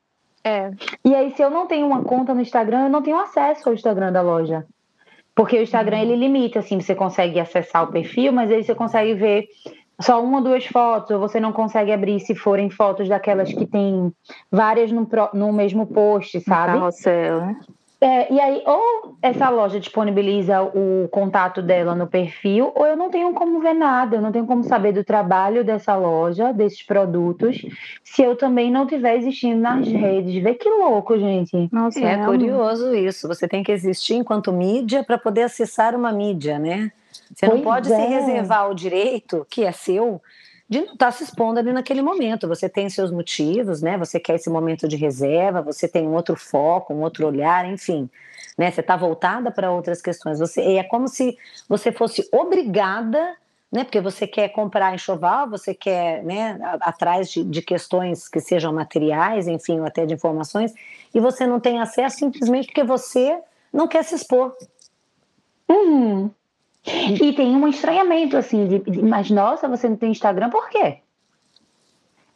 É. 0.44 0.72
E 1.04 1.16
aí, 1.16 1.32
se 1.32 1.42
eu 1.42 1.50
não 1.50 1.66
tenho 1.66 1.88
uma 1.88 2.04
conta 2.04 2.36
no 2.36 2.42
Instagram, 2.42 2.84
eu 2.84 2.90
não 2.90 3.02
tenho 3.02 3.18
acesso 3.18 3.68
ao 3.68 3.74
Instagram 3.74 4.12
da 4.12 4.22
loja. 4.22 4.64
Porque 5.34 5.58
o 5.58 5.64
Instagram, 5.64 6.02
ele 6.02 6.16
limita, 6.16 6.60
assim, 6.60 6.80
você 6.80 6.94
consegue 6.94 7.40
acessar 7.40 7.84
o 7.84 7.92
perfil, 7.92 8.32
mas 8.32 8.52
aí 8.52 8.64
você 8.64 8.76
consegue 8.76 9.16
ver 9.16 9.48
só 10.00 10.24
uma 10.24 10.38
ou 10.38 10.44
duas 10.44 10.66
fotos, 10.68 11.10
ou 11.10 11.20
você 11.20 11.40
não 11.40 11.52
consegue 11.52 11.92
abrir 11.92 12.20
se 12.20 12.36
forem 12.36 12.70
fotos 12.70 13.10
daquelas 13.10 13.52
que 13.52 13.66
tem 13.66 14.14
várias 14.52 14.92
no, 14.92 15.08
no 15.34 15.52
mesmo 15.52 15.88
post, 15.88 16.40
sabe? 16.42 16.74
Carrossel, 16.74 17.42
né? 17.42 17.60
É, 18.06 18.32
e 18.32 18.40
aí, 18.40 18.62
ou 18.68 19.18
essa 19.20 19.50
loja 19.50 19.80
disponibiliza 19.80 20.62
o 20.62 21.08
contato 21.10 21.60
dela 21.60 21.96
no 21.96 22.06
perfil, 22.06 22.72
ou 22.76 22.86
eu 22.86 22.96
não 22.96 23.10
tenho 23.10 23.34
como 23.34 23.60
ver 23.60 23.74
nada, 23.74 24.18
eu 24.18 24.22
não 24.22 24.32
tenho 24.32 24.46
como 24.46 24.64
saber 24.64 24.92
do 24.92 25.04
trabalho 25.04 25.64
dessa 25.64 25.96
loja, 25.96 26.54
desses 26.54 26.84
produtos, 26.84 27.66
se 28.04 28.22
eu 28.22 28.36
também 28.36 28.70
não 28.70 28.84
estiver 28.84 29.18
existindo 29.18 29.60
nas 29.60 29.88
redes. 29.88 30.44
Vê 30.44 30.54
que 30.54 30.70
louco, 30.70 31.18
gente. 31.18 31.68
Nossa, 31.72 32.00
é, 32.00 32.14
é 32.14 32.26
curioso 32.26 32.94
isso. 32.94 33.28
Você 33.28 33.48
tem 33.48 33.64
que 33.64 33.72
existir 33.72 34.14
enquanto 34.14 34.54
mídia 34.54 35.04
para 35.04 35.18
poder 35.18 35.42
acessar 35.42 35.96
uma 35.96 36.12
mídia, 36.12 36.60
né? 36.60 36.92
Você 37.34 37.48
pois 37.48 37.58
não 37.58 37.64
pode 37.64 37.92
é. 37.92 37.96
se 37.96 38.06
reservar 38.06 38.70
o 38.70 38.76
direito, 38.76 39.48
que 39.50 39.64
é 39.64 39.72
seu, 39.72 40.22
de 40.76 40.82
não 40.82 40.94
estar 40.94 41.06
tá 41.06 41.12
se 41.12 41.24
expondo 41.24 41.60
ali 41.60 41.72
naquele 41.72 42.02
momento. 42.02 42.48
Você 42.48 42.68
tem 42.68 42.90
seus 42.90 43.10
motivos, 43.10 43.82
né? 43.82 43.98
Você 43.98 44.20
quer 44.20 44.36
esse 44.36 44.50
momento 44.50 44.88
de 44.88 44.98
reserva, 44.98 45.62
você 45.62 45.88
tem 45.88 46.06
um 46.06 46.14
outro 46.14 46.36
foco, 46.36 46.94
um 46.94 47.02
outro 47.02 47.26
olhar, 47.26 47.66
enfim. 47.66 48.10
Né? 48.58 48.70
Você 48.70 48.82
está 48.82 48.98
voltada 48.98 49.52
para 49.52 49.72
outras 49.72 50.02
questões. 50.02 50.40
Você 50.40 50.62
é 50.62 50.84
como 50.84 51.08
se 51.08 51.38
você 51.70 51.92
fosse 51.92 52.28
obrigada, 52.32 53.36
né? 53.72 53.86
Porque 53.86 54.02
você 54.02 54.28
quer 54.28 54.50
comprar 54.50 54.94
enxoval, 54.94 55.50
você 55.50 55.74
quer, 55.74 56.24
né? 56.24 56.60
Atrás 56.82 57.30
de, 57.30 57.44
de 57.44 57.62
questões 57.62 58.28
que 58.28 58.42
sejam 58.42 58.74
materiais, 58.74 59.48
enfim, 59.48 59.80
ou 59.80 59.86
até 59.86 60.06
de 60.06 60.14
informações, 60.14 60.74
e 61.14 61.20
você 61.22 61.48
não 61.48 61.60
tem 61.60 61.80
acesso 61.80 62.18
simplesmente 62.18 62.68
porque 62.68 62.84
você 62.84 63.40
não 63.72 63.88
quer 63.88 64.04
se 64.04 64.16
expor. 64.16 64.54
Uhum. 65.70 66.30
E 66.86 67.34
tem 67.34 67.56
um 67.56 67.68
estranhamento, 67.68 68.38
assim, 68.38 68.68
de, 68.68 68.80
de, 68.80 69.02
mas 69.02 69.30
nossa, 69.32 69.68
você 69.68 69.90
não 69.90 69.96
tem 69.96 70.12
Instagram, 70.12 70.50
por 70.50 70.70
quê? 70.70 71.00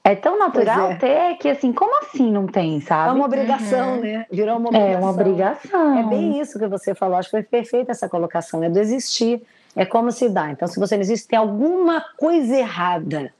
É 0.03 0.15
tão 0.15 0.39
natural 0.39 0.91
é. 0.91 0.96
ter 0.96 1.38
que, 1.38 1.50
assim, 1.50 1.72
como 1.72 2.00
assim 2.00 2.32
não 2.32 2.48
tem, 2.48 2.82
sabe? 2.82 3.10
É 3.10 3.13
uma 3.13 3.25
obrigação, 3.25 3.96
uhum. 3.96 4.01
né? 4.01 4.25
Virou 4.32 4.58
uma 4.58 4.70
obrigação. 4.70 4.91
É 4.91 4.98
uma 4.98 5.10
obrigação. 5.12 6.00
É 6.00 6.03
bem 6.03 6.39
isso 6.39 6.58
que 6.58 6.68
você 6.68 6.96
falou. 6.96 7.18
Acho 7.18 7.29
que 7.29 7.38
foi 7.38 7.44
perfeita 7.44 7.91
essa 7.91 8.10
colocação, 8.10 8.63
é 8.63 8.70
do 8.70 8.79
existir. 8.79 9.44
É 9.75 9.86
como 9.86 10.12
se 10.12 10.27
dá. 10.29 10.50
Então, 10.50 10.68
se 10.68 10.79
você 10.79 10.96
não 10.96 11.03
existe, 11.03 11.27
tem 11.27 11.38
alguma 11.38 12.03
coisa 12.18 12.56
errada. 12.56 13.32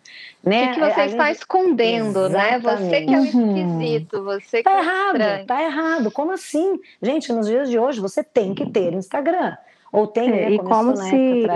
Né? 0.44 0.72
O 0.72 0.74
que 0.76 0.80
você 0.80 1.02
está 1.02 1.32
escondendo, 1.32 2.28
Exatamente. 2.28 2.66
né? 2.66 2.78
Você 2.78 3.02
que 3.02 3.14
é 3.14 3.18
o 3.18 3.22
uhum. 3.22 3.58
esquisito, 3.58 4.24
você 4.24 4.64
tá 4.64 4.72
que 4.72 4.78
é 4.78 4.80
errado, 4.80 5.16
estranho. 5.16 5.46
Tá 5.48 5.64
errado. 5.64 6.12
Como 6.12 6.32
assim? 6.32 6.80
Gente, 7.02 7.34
nos 7.34 7.48
dias 7.48 7.70
de 7.70 7.80
hoje 7.80 8.00
você 8.00 8.24
tem 8.24 8.54
que 8.54 8.70
ter 8.70 8.94
Instagram. 8.94 9.58
Ou 9.92 10.06
tem, 10.08 10.30
é, 10.30 10.32
né, 10.32 10.52
e 10.52 10.60
como 10.60 10.96
se, 10.96 11.48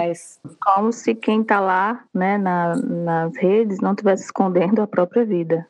como 0.59 0.91
se 0.91 1.13
quem 1.13 1.41
está 1.41 1.59
lá, 1.59 2.03
né, 2.13 2.37
na, 2.37 2.75
nas 2.75 3.35
redes 3.37 3.79
não 3.79 3.91
estivesse 3.91 4.23
escondendo 4.23 4.81
a 4.81 4.87
própria 4.87 5.23
vida. 5.23 5.67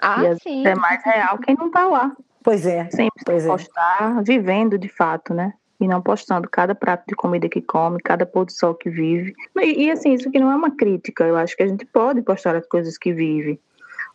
Ah, 0.00 0.22
e 0.22 0.36
sim. 0.40 0.66
É 0.66 0.74
mais 0.74 1.02
real 1.04 1.38
quem 1.38 1.54
não 1.56 1.68
está 1.68 1.86
lá. 1.86 2.14
Pois 2.42 2.66
é. 2.66 2.90
Sempre 2.90 3.24
pois 3.24 3.46
postar, 3.46 4.18
é. 4.18 4.22
vivendo 4.22 4.78
de 4.78 4.88
fato, 4.88 5.32
né? 5.32 5.54
E 5.80 5.88
não 5.88 6.00
postando 6.00 6.48
cada 6.48 6.74
prato 6.74 7.04
de 7.08 7.16
comida 7.16 7.48
que 7.48 7.60
come, 7.60 7.98
cada 8.00 8.26
pôr 8.26 8.44
do 8.44 8.52
sol 8.52 8.74
que 8.74 8.90
vive. 8.90 9.34
E, 9.56 9.84
e 9.84 9.90
assim, 9.90 10.12
isso 10.12 10.28
aqui 10.28 10.38
não 10.38 10.52
é 10.52 10.54
uma 10.54 10.70
crítica. 10.70 11.24
Eu 11.24 11.36
acho 11.36 11.56
que 11.56 11.62
a 11.62 11.66
gente 11.66 11.86
pode 11.86 12.20
postar 12.22 12.54
as 12.54 12.66
coisas 12.66 12.98
que 12.98 13.12
vive. 13.12 13.58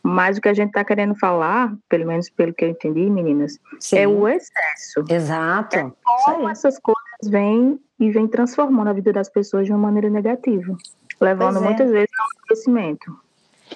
Mas 0.02 0.38
o 0.38 0.42
que 0.42 0.50
a 0.50 0.54
gente 0.54 0.70
está 0.70 0.84
querendo 0.84 1.14
falar, 1.16 1.74
pelo 1.90 2.08
menos 2.08 2.30
pelo 2.30 2.54
que 2.54 2.66
eu 2.66 2.70
entendi, 2.70 3.10
meninas, 3.10 3.60
Sim. 3.80 3.98
é 3.98 4.08
o 4.08 4.28
excesso. 4.28 5.04
Exato. 5.10 5.76
É 5.76 5.92
como 6.26 6.50
essas 6.50 6.80
coisas 6.80 7.30
vêm 7.30 7.80
e 8.00 8.10
vêm 8.10 8.28
transformando 8.28 8.90
a 8.90 8.94
vida 8.94 9.12
das 9.12 9.30
pessoas 9.30 9.66
de 9.66 9.72
uma 9.72 9.80
maneira 9.80 10.10
negativa, 10.10 10.76
levando 11.20 11.58
é. 11.58 11.62
muitas 11.62 11.92
vezes 11.92 12.10
ao 12.18 12.28
enlouquecimento. 12.34 13.20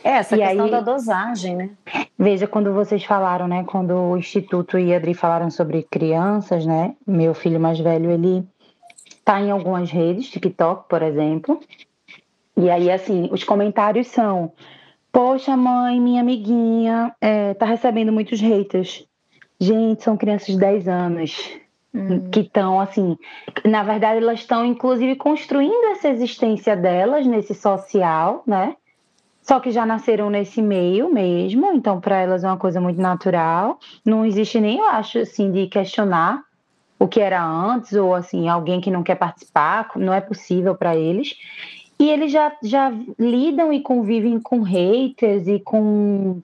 É, 0.03 0.12
essa 0.12 0.36
e 0.36 0.39
questão 0.39 0.65
aí, 0.65 0.72
da 0.72 0.82
dosagem, 0.82 1.56
né? 1.56 1.70
Veja, 2.18 2.48
quando 2.48 2.74
vocês 2.74 3.03
falaram, 3.03 3.48
né? 3.48 3.63
Quando 3.65 3.94
o 3.94 4.18
Instituto 4.18 4.80
e 4.80 4.94
a 4.94 4.98
Adri 4.98 5.13
falaram 5.13 5.51
sobre 5.51 5.84
crianças, 5.84 6.65
né? 6.65 6.96
Meu 7.06 7.34
filho 7.34 7.60
mais 7.60 7.80
velho, 7.80 8.10
ele 8.10 8.48
tá 9.24 9.39
em 9.39 9.51
algumas 9.51 9.92
redes, 9.92 10.30
TikTok, 10.30 10.88
por 10.89 11.01
exemplo. 11.01 11.60
E 12.56 12.70
aí, 12.70 12.89
assim, 12.89 13.30
os 13.32 13.44
comentários 13.44 14.08
são: 14.08 14.51
Poxa, 15.13 15.55
mãe, 15.55 16.01
minha 16.01 16.22
amiguinha 16.22 17.15
é, 17.22 17.53
tá 17.53 17.67
recebendo 17.67 18.12
muitos 18.12 18.41
haters. 18.41 19.05
Gente, 19.60 20.03
são 20.03 20.17
crianças 20.17 20.48
de 20.48 20.58
10 20.58 20.88
anos. 20.88 21.51
Uhum. 21.93 22.32
Que 22.32 22.39
estão, 22.39 22.82
assim, 22.82 23.15
na 23.63 23.84
verdade, 23.84 24.17
elas 24.17 24.39
estão, 24.39 24.65
inclusive, 24.65 25.15
construindo 25.15 25.91
essa 25.91 26.10
existência 26.10 26.75
delas 26.75 27.27
nesse 27.27 27.53
social, 27.53 28.41
né? 28.48 28.75
Só 29.43 29.60
que 29.60 29.70
já 29.70 29.86
nasceram 29.86 30.32
nesse 30.32 30.63
meio 30.63 31.13
mesmo, 31.13 31.72
então 31.74 32.01
para 32.01 32.17
elas 32.17 32.43
é 32.43 32.48
uma 32.48 32.58
coisa 32.58 32.82
muito 32.82 33.00
natural. 33.00 33.77
Não 34.03 34.25
existe 34.25 34.60
nem, 34.60 34.79
eu 34.79 34.88
acho, 34.88 35.20
assim, 35.20 35.51
de 35.51 35.67
questionar 35.67 36.41
o 36.98 37.08
que 37.08 37.20
era 37.20 37.46
antes, 37.46 37.93
ou 37.93 38.15
assim, 38.15 38.50
alguém 38.50 38.82
que 38.82 38.89
não 38.89 39.03
quer 39.03 39.15
participar, 39.15 39.91
não 39.96 40.13
é 40.13 40.22
possível 40.22 40.74
para 40.74 40.96
eles. 40.96 41.36
E 42.00 42.10
eles 42.10 42.32
já, 42.32 42.56
já 42.62 42.92
lidam 43.18 43.72
e 43.72 43.82
convivem 43.82 44.40
com 44.40 44.62
haters 44.62 45.48
e 45.48 45.60
com 45.60 46.42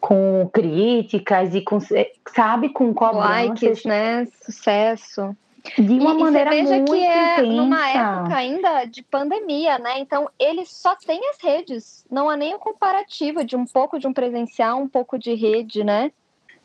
com 0.00 0.48
críticas 0.52 1.54
e 1.54 1.60
com, 1.60 1.78
sabe, 1.80 2.68
com 2.68 2.94
cobranças. 2.94 3.48
Likes, 3.48 3.84
né? 3.84 4.26
Sucesso. 4.42 5.36
De 5.76 5.98
uma 5.98 6.14
e, 6.14 6.18
maneira 6.18 6.54
e 6.54 6.62
você 6.62 6.62
veja 6.62 6.76
muito 6.76 6.92
que 6.92 7.04
é 7.04 7.32
intensa. 7.34 7.52
numa 7.52 7.88
época 7.88 8.36
ainda 8.36 8.84
de 8.84 9.02
pandemia, 9.02 9.78
né? 9.78 9.98
Então 9.98 10.30
eles 10.38 10.70
só 10.70 10.94
têm 10.94 11.20
as 11.30 11.42
redes. 11.42 12.06
Não 12.10 12.30
há 12.30 12.36
nem 12.36 12.54
o 12.54 12.58
comparativo 12.58 13.44
de 13.44 13.56
um 13.56 13.66
pouco 13.66 13.98
de 13.98 14.06
um 14.06 14.12
presencial, 14.12 14.80
um 14.80 14.88
pouco 14.88 15.18
de 15.18 15.34
rede, 15.34 15.84
né? 15.84 16.10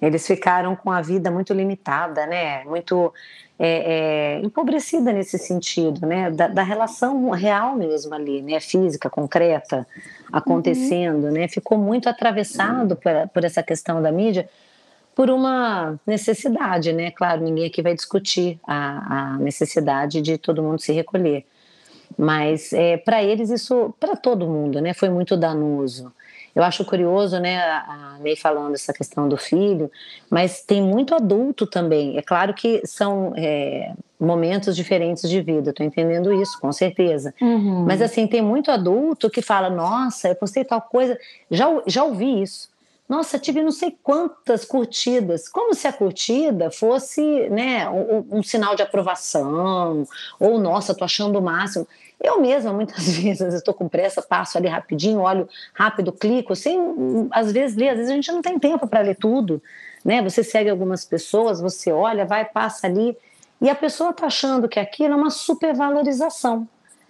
Eles 0.04 0.28
ficaram 0.28 0.76
com 0.76 0.92
a 0.92 1.02
vida 1.02 1.32
muito 1.32 1.54
limitada, 1.54 2.26
né? 2.26 2.64
Muito 2.66 3.14
é, 3.58 4.38
é, 4.38 4.40
empobrecida 4.46 5.14
nesse 5.14 5.38
sentido, 5.38 6.06
né? 6.06 6.30
Da, 6.30 6.48
da, 6.50 6.64
relação 6.64 7.30
real 7.30 7.76
mesmo 7.76 8.14
ali, 8.14 8.42
né? 8.42 8.60
Física, 8.60 9.10
concreta, 9.10 9.88
acontecendo, 10.32 11.28
uhum. 11.28 11.32
né? 11.32 11.48
Ficou 11.48 11.78
muito 11.78 12.10
atravessado 12.10 12.98
por, 12.98 13.12
por 13.34 13.46
essa 13.46 13.64
questão 13.64 14.02
da 14.02 14.12
mídia 14.12 14.50
por 15.16 15.30
uma 15.30 16.00
necessidade, 16.06 16.92
né? 16.92 17.12
Claro, 17.12 17.42
ninguém 17.42 17.68
aqui 17.68 17.82
vai 17.82 17.94
discutir 17.94 18.60
a, 18.68 19.36
a 19.36 19.38
necessidade 19.38 20.22
de 20.22 20.38
todo 20.38 20.64
mundo 20.64 20.82
se 20.82 20.92
recolher, 20.92 21.46
mas 22.18 22.74
é, 22.74 22.98
para 22.98 23.24
eles 23.24 23.50
isso, 23.50 23.94
para 24.00 24.16
todo 24.18 24.48
mundo, 24.48 24.82
né? 24.82 24.94
Foi 24.94 25.10
muito 25.10 25.38
danoso. 25.38 26.12
Eu 26.56 26.64
acho 26.64 26.86
curioso, 26.86 27.40
né, 27.40 27.58
a 27.60 28.18
Ney 28.20 28.36
falando 28.36 28.76
essa 28.76 28.94
questão 28.94 29.28
do 29.28 29.38
filho, 29.38 29.92
mas 30.30 30.62
tem 30.62 30.82
muito 30.82 31.16
adulto 31.16 31.66
também. 31.66 32.18
É 32.18 32.22
claro 32.22 32.54
que 32.54 32.82
são 32.86 33.34
é, 33.36 33.94
momentos 34.20 34.76
diferentes 34.76 35.28
de 35.28 35.42
vida, 35.42 35.72
estou 35.72 35.86
entendendo 35.86 36.32
isso, 36.34 36.60
com 36.60 36.72
certeza. 36.72 37.34
Uhum. 37.42 37.86
Mas 37.86 38.02
assim, 38.02 38.28
tem 38.28 38.42
muito 38.42 38.70
adulto 38.70 39.30
que 39.30 39.42
fala: 39.42 39.70
nossa, 39.70 40.30
eu 40.30 40.36
postei 40.36 40.64
tal 40.64 40.82
coisa. 40.82 41.18
Já, 41.50 41.68
já 41.88 42.04
ouvi 42.04 42.42
isso. 42.42 42.72
Nossa, 43.08 43.38
tive 43.38 43.62
não 43.62 43.72
sei 43.72 43.96
quantas 44.02 44.64
curtidas. 44.64 45.50
Como 45.50 45.74
se 45.74 45.88
a 45.88 45.94
curtida 45.94 46.72
fosse 46.72 47.50
né, 47.50 47.88
um, 47.90 48.40
um 48.40 48.44
sinal 48.44 48.76
de 48.76 48.82
aprovação, 48.82 50.08
ou 50.40 50.58
nossa, 50.58 50.96
tô 50.96 51.04
achando 51.04 51.38
o 51.38 51.42
máximo. 51.42 51.88
Eu 52.22 52.40
mesma, 52.40 52.72
muitas 52.72 53.08
vezes, 53.18 53.54
estou 53.54 53.74
com 53.74 53.88
pressa, 53.88 54.22
passo 54.22 54.58
ali 54.58 54.68
rapidinho, 54.68 55.20
olho 55.20 55.48
rápido, 55.74 56.12
clico, 56.12 56.56
sem, 56.56 56.80
às 57.32 57.52
vezes, 57.52 57.76
ler. 57.76 57.90
Às 57.90 57.98
vezes 57.98 58.12
a 58.12 58.16
gente 58.16 58.32
não 58.32 58.42
tem 58.42 58.58
tempo 58.58 58.88
para 58.88 59.02
ler 59.02 59.16
tudo, 59.16 59.62
né? 60.04 60.22
Você 60.22 60.44
segue 60.44 60.70
algumas 60.70 61.06
pessoas, 61.06 61.60
você 61.60 61.92
olha, 61.92 62.26
vai, 62.26 62.46
passa 62.46 62.88
ali, 62.88 63.18
e 63.62 63.70
a 63.70 63.76
pessoa 63.76 64.12
está 64.12 64.28
achando 64.28 64.68
que 64.68 64.80
aquilo 64.80 65.14
é 65.14 65.16
uma 65.16 65.30
supervalorização, 65.30 66.68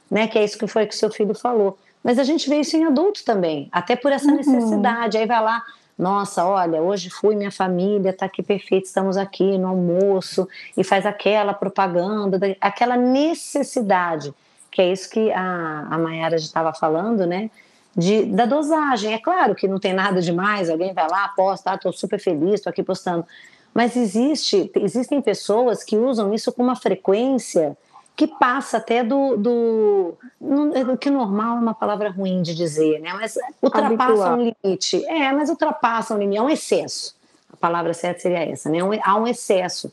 né? 0.09 0.27
Que 0.27 0.39
é 0.39 0.43
isso 0.43 0.57
que 0.57 0.67
foi 0.67 0.85
que 0.85 0.93
o 0.93 0.97
seu 0.97 1.11
filho 1.11 1.33
falou. 1.33 1.77
Mas 2.03 2.19
a 2.19 2.23
gente 2.23 2.49
vê 2.49 2.57
isso 2.57 2.75
em 2.75 2.83
adultos 2.83 3.23
também, 3.23 3.69
até 3.71 3.95
por 3.95 4.11
essa 4.11 4.27
uhum. 4.27 4.35
necessidade. 4.35 5.17
Aí 5.17 5.25
vai 5.25 5.41
lá, 5.41 5.63
nossa, 5.97 6.45
olha, 6.45 6.81
hoje 6.81 7.09
fui, 7.09 7.35
minha 7.35 7.51
família 7.51 8.09
está 8.09 8.25
aqui 8.25 8.43
perfeita, 8.43 8.87
estamos 8.87 9.15
aqui 9.15 9.57
no 9.57 9.67
almoço, 9.67 10.47
e 10.75 10.83
faz 10.83 11.05
aquela 11.05 11.53
propaganda, 11.53 12.39
aquela 12.59 12.97
necessidade 12.97 14.33
que 14.73 14.81
é 14.81 14.91
isso 14.91 15.07
que 15.07 15.31
a, 15.31 15.87
a 15.91 15.97
Mayara 15.99 16.37
já 16.37 16.45
estava 16.45 16.73
falando, 16.73 17.27
né? 17.27 17.51
De, 17.95 18.25
da 18.25 18.47
dosagem. 18.47 19.13
É 19.13 19.19
claro 19.19 19.53
que 19.53 19.67
não 19.67 19.79
tem 19.79 19.93
nada 19.93 20.19
demais, 20.19 20.67
alguém 20.67 20.93
vai 20.93 21.07
lá, 21.07 21.27
posta, 21.29 21.71
ah, 21.71 21.75
estou 21.75 21.93
super 21.93 22.19
feliz, 22.19 22.55
estou 22.55 22.71
aqui 22.71 22.81
postando. 22.81 23.23
Mas 23.71 23.95
existe, 23.95 24.71
existem 24.75 25.21
pessoas 25.21 25.83
que 25.83 25.95
usam 25.95 26.33
isso 26.33 26.51
com 26.51 26.63
uma 26.63 26.75
frequência 26.75 27.77
que 28.15 28.27
passa 28.27 28.77
até 28.77 29.03
do, 29.03 29.37
do, 29.37 30.13
do 30.39 30.97
que 30.97 31.09
normal 31.09 31.57
é 31.57 31.59
uma 31.59 31.73
palavra 31.73 32.09
ruim 32.09 32.41
de 32.41 32.55
dizer, 32.55 32.99
né? 32.99 33.13
Mas 33.13 33.37
ultrapassa 33.61 34.33
um 34.33 34.53
limite. 34.63 35.05
É, 35.05 35.31
mas 35.31 35.49
ultrapassa 35.49 36.15
um 36.15 36.17
limite, 36.17 36.39
é 36.39 36.41
um 36.41 36.49
excesso. 36.49 37.15
A 37.51 37.57
palavra 37.57 37.93
certa 37.93 38.21
seria 38.21 38.43
essa, 38.43 38.69
né? 38.69 38.79
há 39.03 39.15
um 39.15 39.27
excesso 39.27 39.91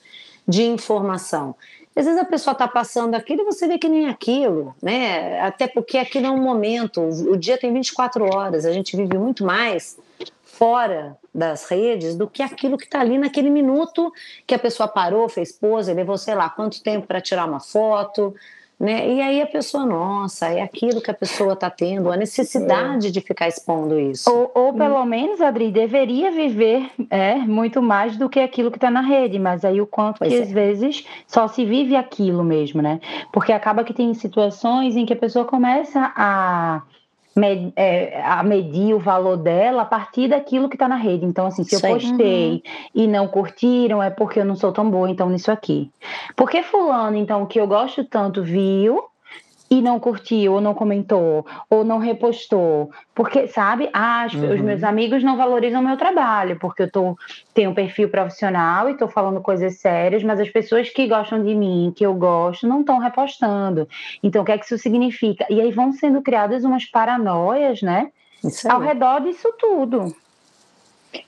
de 0.49 0.63
informação. 0.65 1.55
Às 1.95 2.07
vezes 2.07 2.21
a 2.21 2.25
pessoa 2.25 2.53
está 2.53 2.69
passando 2.69 3.15
aquilo 3.15 3.43
e 3.43 3.45
você 3.45 3.67
vê 3.67 3.79
que 3.79 3.89
nem 3.89 4.09
aquilo, 4.09 4.75
né? 4.81 5.41
Até 5.41 5.67
porque 5.67 5.99
aquilo 5.99 6.27
é 6.27 6.31
um 6.31 6.41
momento, 6.41 7.03
o 7.03 7.37
dia 7.37 7.59
tem 7.59 7.73
24 7.73 8.25
horas, 8.25 8.65
a 8.65 8.73
gente 8.73 8.97
vive 8.97 9.19
muito 9.19 9.45
mais 9.45 9.99
fora 10.45 11.17
das 11.35 11.65
redes 11.69 12.15
do 12.15 12.29
que 12.29 12.43
aquilo 12.43 12.77
que 12.77 12.85
está 12.85 13.01
ali 13.01 13.17
naquele 13.17 13.51
minuto 13.51 14.13
que 14.47 14.55
a 14.55 14.59
pessoa 14.59 14.89
parou, 14.89 15.29
fez 15.29 15.53
pose, 15.53 15.93
levou 15.93 16.19
sei 16.19 16.35
lá 16.35 16.49
quanto 16.51 16.83
tempo 16.83 17.07
para 17.07 17.21
tirar 17.21 17.47
uma 17.47 17.61
foto, 17.61 18.35
né? 18.81 19.07
E 19.13 19.21
aí 19.21 19.43
a 19.43 19.47
pessoa, 19.47 19.85
nossa, 19.85 20.47
é 20.47 20.63
aquilo 20.63 21.03
que 21.03 21.11
a 21.11 21.15
pessoa 21.15 21.53
está 21.53 21.69
tendo, 21.69 22.11
a 22.11 22.17
necessidade 22.17 23.09
é. 23.09 23.11
de 23.11 23.21
ficar 23.21 23.47
expondo 23.47 24.01
isso. 24.01 24.31
Ou, 24.31 24.51
ou 24.55 24.73
pelo 24.73 24.99
hum. 25.03 25.05
menos, 25.05 25.39
Adri, 25.43 25.71
deveria 25.71 26.31
viver 26.31 26.91
é, 27.11 27.35
muito 27.35 27.83
mais 27.83 28.17
do 28.17 28.27
que 28.31 28.41
aquilo 28.41 28.71
que 28.71 28.79
está 28.79 28.91
na 28.91 29.03
rede, 29.03 29.39
mas 29.39 29.67
aí 29.67 29.83
o 29.83 29.87
quanto 29.87 30.21
pois 30.21 30.33
que 30.33 30.39
é. 30.39 30.43
às 30.43 30.51
vezes 30.51 31.07
só 31.27 31.47
se 31.47 31.63
vive 31.67 31.95
aquilo 31.95 32.43
mesmo, 32.43 32.81
né? 32.81 33.01
Porque 33.31 33.53
acaba 33.53 33.85
que 33.85 33.93
tem 33.93 34.15
situações 34.15 34.97
em 34.97 35.05
que 35.05 35.13
a 35.13 35.17
pessoa 35.17 35.45
começa 35.45 36.13
a 36.17 36.81
med, 37.35 37.73
é, 37.77 38.23
a 38.23 38.43
medir 38.43 38.95
o 38.95 38.99
valor 38.99 39.37
dela 39.37 39.83
a 39.83 39.85
partir 39.85 40.29
daquilo 40.29 40.69
que 40.69 40.77
está 40.77 40.89
na 40.89 40.97
rede. 40.97 41.25
Então, 41.25 41.47
assim, 41.47 41.65
se 41.65 41.75
Isso 41.75 41.87
eu 41.87 41.93
postei 41.93 42.53
uhum. 42.53 42.61
e 42.95 43.07
não 43.07 43.29
curtiram, 43.29 44.03
é 44.03 44.11
porque 44.11 44.41
eu 44.41 44.45
não 44.45 44.57
sou 44.57 44.73
tão 44.73 44.91
boa, 44.91 45.11
então, 45.11 45.29
nisso 45.29 45.51
aqui. 45.51 45.91
Porque 46.37 46.63
fulano, 46.63 47.17
então, 47.17 47.47
que 47.47 47.61
eu 47.61 47.67
gosto 47.67 48.05
tanto, 48.05 48.43
viu, 48.43 49.05
e 49.71 49.81
não 49.81 50.01
curtiu, 50.01 50.55
ou 50.55 50.61
não 50.61 50.75
comentou, 50.75 51.47
ou 51.71 51.85
não 51.85 51.99
repostou. 51.99 52.91
Porque, 53.15 53.47
sabe, 53.47 53.89
ah, 53.93 54.27
uhum. 54.35 54.55
os 54.55 54.61
meus 54.61 54.83
amigos 54.83 55.23
não 55.23 55.37
valorizam 55.37 55.81
o 55.81 55.85
meu 55.85 55.97
trabalho, 55.97 56.59
porque 56.59 56.83
eu 56.83 56.91
tô, 56.91 57.17
tenho 57.55 57.71
um 57.71 57.75
perfil 57.75 58.09
profissional 58.09 58.89
e 58.89 58.93
estou 58.93 59.07
falando 59.07 59.41
coisas 59.41 59.79
sérias, 59.79 60.25
mas 60.25 60.41
as 60.41 60.51
pessoas 60.51 60.91
que 60.91 61.07
gostam 61.07 61.43
de 61.45 61.55
mim, 61.55 61.93
que 61.95 62.05
eu 62.05 62.15
gosto, 62.15 62.67
não 62.67 62.81
estão 62.81 62.99
repostando. 62.99 63.89
Então, 64.23 64.43
o 64.43 64.45
que 64.45 64.51
é 64.51 64.59
que 64.59 64.65
isso 64.65 64.77
significa? 64.77 65.47
E 65.49 65.61
aí 65.61 65.71
vão 65.71 65.93
sendo 65.93 66.21
criadas 66.21 66.65
umas 66.65 66.85
paranoias, 66.85 67.81
né? 67.81 68.11
Ao 68.69 68.81
redor 68.81 69.21
disso 69.21 69.55
tudo. 69.57 70.13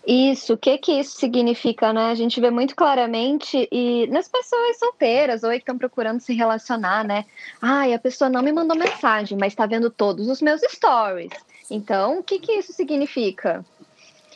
Isso, 0.06 0.54
o 0.54 0.56
que 0.56 0.78
que 0.78 0.92
isso 0.92 1.18
significa, 1.18 1.92
né? 1.92 2.10
A 2.10 2.14
gente 2.14 2.40
vê 2.40 2.50
muito 2.50 2.74
claramente 2.76 3.68
e 3.70 4.06
nas 4.08 4.28
pessoas 4.28 4.78
solteiras 4.78 5.42
ou 5.42 5.50
que 5.50 5.56
estão 5.56 5.76
procurando 5.76 6.20
se 6.20 6.34
relacionar, 6.34 7.04
né? 7.04 7.24
Ai, 7.60 7.92
a 7.92 7.98
pessoa 7.98 8.28
não 8.28 8.42
me 8.42 8.52
mandou 8.52 8.76
mensagem, 8.76 9.36
mas 9.38 9.52
está 9.52 9.66
vendo 9.66 9.90
todos 9.90 10.28
os 10.28 10.40
meus 10.40 10.60
stories. 10.62 11.32
Então, 11.70 12.18
o 12.18 12.22
que 12.22 12.38
que 12.38 12.52
isso 12.52 12.72
significa? 12.72 13.64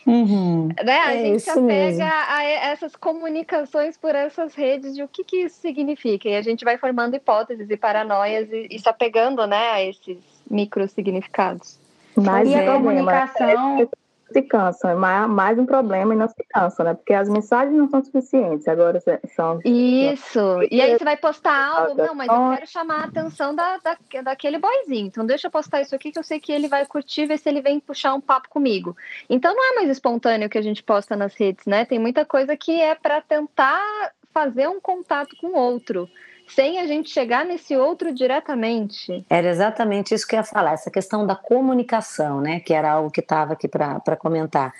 Uhum. 0.06 0.68
Né? 0.84 0.98
A 1.00 1.14
é 1.14 1.24
gente 1.24 1.40
se 1.40 1.50
apega 1.50 2.08
a 2.28 2.44
essas 2.44 2.94
comunicações 2.94 3.96
por 3.96 4.14
essas 4.14 4.54
redes 4.54 4.94
de 4.94 5.02
o 5.02 5.08
que, 5.08 5.24
que 5.24 5.38
isso 5.38 5.60
significa. 5.60 6.28
E 6.28 6.36
a 6.36 6.42
gente 6.42 6.64
vai 6.64 6.78
formando 6.78 7.16
hipóteses 7.16 7.68
e 7.68 7.76
paranoias 7.76 8.48
e, 8.52 8.68
e 8.70 8.78
se 8.78 8.88
apegando 8.88 9.44
né, 9.46 9.70
a 9.70 9.82
esses 9.82 10.18
micro 10.48 10.88
significados. 10.88 11.76
Mas 12.16 12.48
e 12.48 12.54
a 12.54 12.62
é, 12.62 12.66
comunicação 12.66 13.88
se 14.30 14.42
cansam, 14.42 14.90
é 14.90 14.94
mais, 14.94 15.28
mais 15.28 15.58
um 15.58 15.66
problema 15.66 16.14
e 16.14 16.16
não 16.16 16.28
se 16.28 16.44
cansam, 16.50 16.84
né? 16.84 16.94
Porque 16.94 17.14
as 17.14 17.28
mensagens 17.28 17.76
não 17.76 17.88
são 17.88 18.02
suficientes, 18.02 18.66
agora 18.66 19.00
são... 19.34 19.60
Isso, 19.64 20.40
e 20.70 20.80
aí 20.80 20.98
você 20.98 21.04
vai 21.04 21.16
postar 21.16 21.54
algo, 21.54 21.94
não, 21.94 22.14
mas 22.14 22.28
eu 22.28 22.50
quero 22.54 22.66
chamar 22.66 23.00
a 23.02 23.04
atenção 23.04 23.54
da, 23.54 23.78
da, 23.78 23.96
daquele 24.22 24.58
boyzinho, 24.58 25.06
então 25.06 25.24
deixa 25.24 25.46
eu 25.46 25.50
postar 25.50 25.80
isso 25.80 25.94
aqui 25.94 26.10
que 26.10 26.18
eu 26.18 26.24
sei 26.24 26.40
que 26.40 26.52
ele 26.52 26.68
vai 26.68 26.84
curtir, 26.86 27.26
ver 27.26 27.38
se 27.38 27.48
ele 27.48 27.60
vem 27.60 27.78
puxar 27.78 28.14
um 28.14 28.20
papo 28.20 28.48
comigo. 28.48 28.96
Então 29.30 29.54
não 29.54 29.72
é 29.72 29.74
mais 29.76 29.90
espontâneo 29.90 30.48
que 30.48 30.58
a 30.58 30.62
gente 30.62 30.82
posta 30.82 31.14
nas 31.14 31.34
redes, 31.34 31.64
né? 31.66 31.84
Tem 31.84 31.98
muita 31.98 32.24
coisa 32.24 32.56
que 32.56 32.80
é 32.80 32.94
para 32.94 33.20
tentar 33.20 34.12
fazer 34.32 34.68
um 34.68 34.80
contato 34.80 35.36
com 35.36 35.48
o 35.48 35.56
outro 35.56 36.08
sem 36.48 36.78
a 36.78 36.86
gente 36.86 37.10
chegar 37.10 37.44
nesse 37.44 37.76
outro 37.76 38.12
diretamente. 38.12 39.24
Era 39.28 39.48
exatamente 39.48 40.14
isso 40.14 40.26
que 40.26 40.34
eu 40.34 40.38
ia 40.38 40.44
falar, 40.44 40.72
essa 40.72 40.90
questão 40.90 41.26
da 41.26 41.34
comunicação, 41.34 42.40
né? 42.40 42.60
Que 42.60 42.72
era 42.72 42.92
algo 42.92 43.10
que 43.10 43.20
estava 43.20 43.52
aqui 43.54 43.68
para 43.68 44.16
comentar. 44.16 44.72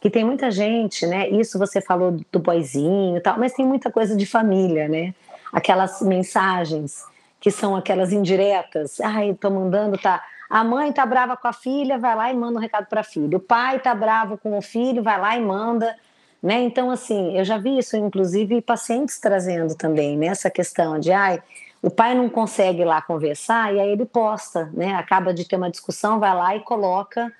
Que 0.00 0.10
tem 0.10 0.24
muita 0.24 0.50
gente, 0.50 1.06
né? 1.06 1.28
Isso 1.28 1.58
você 1.58 1.80
falou 1.80 2.18
do 2.30 2.38
boizinho 2.38 3.16
e 3.16 3.20
tal, 3.20 3.38
mas 3.38 3.52
tem 3.52 3.64
muita 3.64 3.90
coisa 3.90 4.16
de 4.16 4.26
família, 4.26 4.88
né? 4.88 5.14
Aquelas 5.52 6.02
mensagens 6.02 7.04
que 7.40 7.50
são 7.50 7.74
aquelas 7.76 8.12
indiretas. 8.12 9.00
Ai, 9.00 9.34
tô 9.34 9.50
mandando, 9.50 9.98
tá. 9.98 10.22
A 10.48 10.62
mãe 10.62 10.92
tá 10.92 11.06
brava 11.06 11.36
com 11.36 11.48
a 11.48 11.52
filha, 11.52 11.98
vai 11.98 12.14
lá 12.14 12.30
e 12.30 12.36
manda 12.36 12.58
um 12.58 12.60
recado 12.60 12.86
para 12.86 13.00
a 13.00 13.04
filha. 13.04 13.36
O 13.36 13.40
pai 13.40 13.78
tá 13.78 13.94
bravo 13.94 14.36
com 14.36 14.56
o 14.56 14.62
filho, 14.62 15.02
vai 15.02 15.20
lá 15.20 15.36
e 15.36 15.40
manda 15.40 15.96
né? 16.42 16.60
Então, 16.62 16.90
assim, 16.90 17.38
eu 17.38 17.44
já 17.44 17.56
vi 17.56 17.78
isso, 17.78 17.96
inclusive, 17.96 18.60
pacientes 18.60 19.20
trazendo 19.20 19.76
também, 19.76 20.16
né? 20.16 20.26
Essa 20.26 20.50
questão 20.50 20.98
de, 20.98 21.12
ai, 21.12 21.40
o 21.80 21.90
pai 21.90 22.14
não 22.14 22.28
consegue 22.28 22.82
ir 22.82 22.84
lá 22.84 23.00
conversar 23.00 23.72
e 23.74 23.80
aí 23.80 23.90
ele 23.90 24.04
posta, 24.04 24.68
né? 24.72 24.94
Acaba 24.94 25.32
de 25.32 25.44
ter 25.44 25.56
uma 25.56 25.70
discussão, 25.70 26.18
vai 26.18 26.34
lá 26.34 26.56
e 26.56 26.60
coloca 26.60 27.32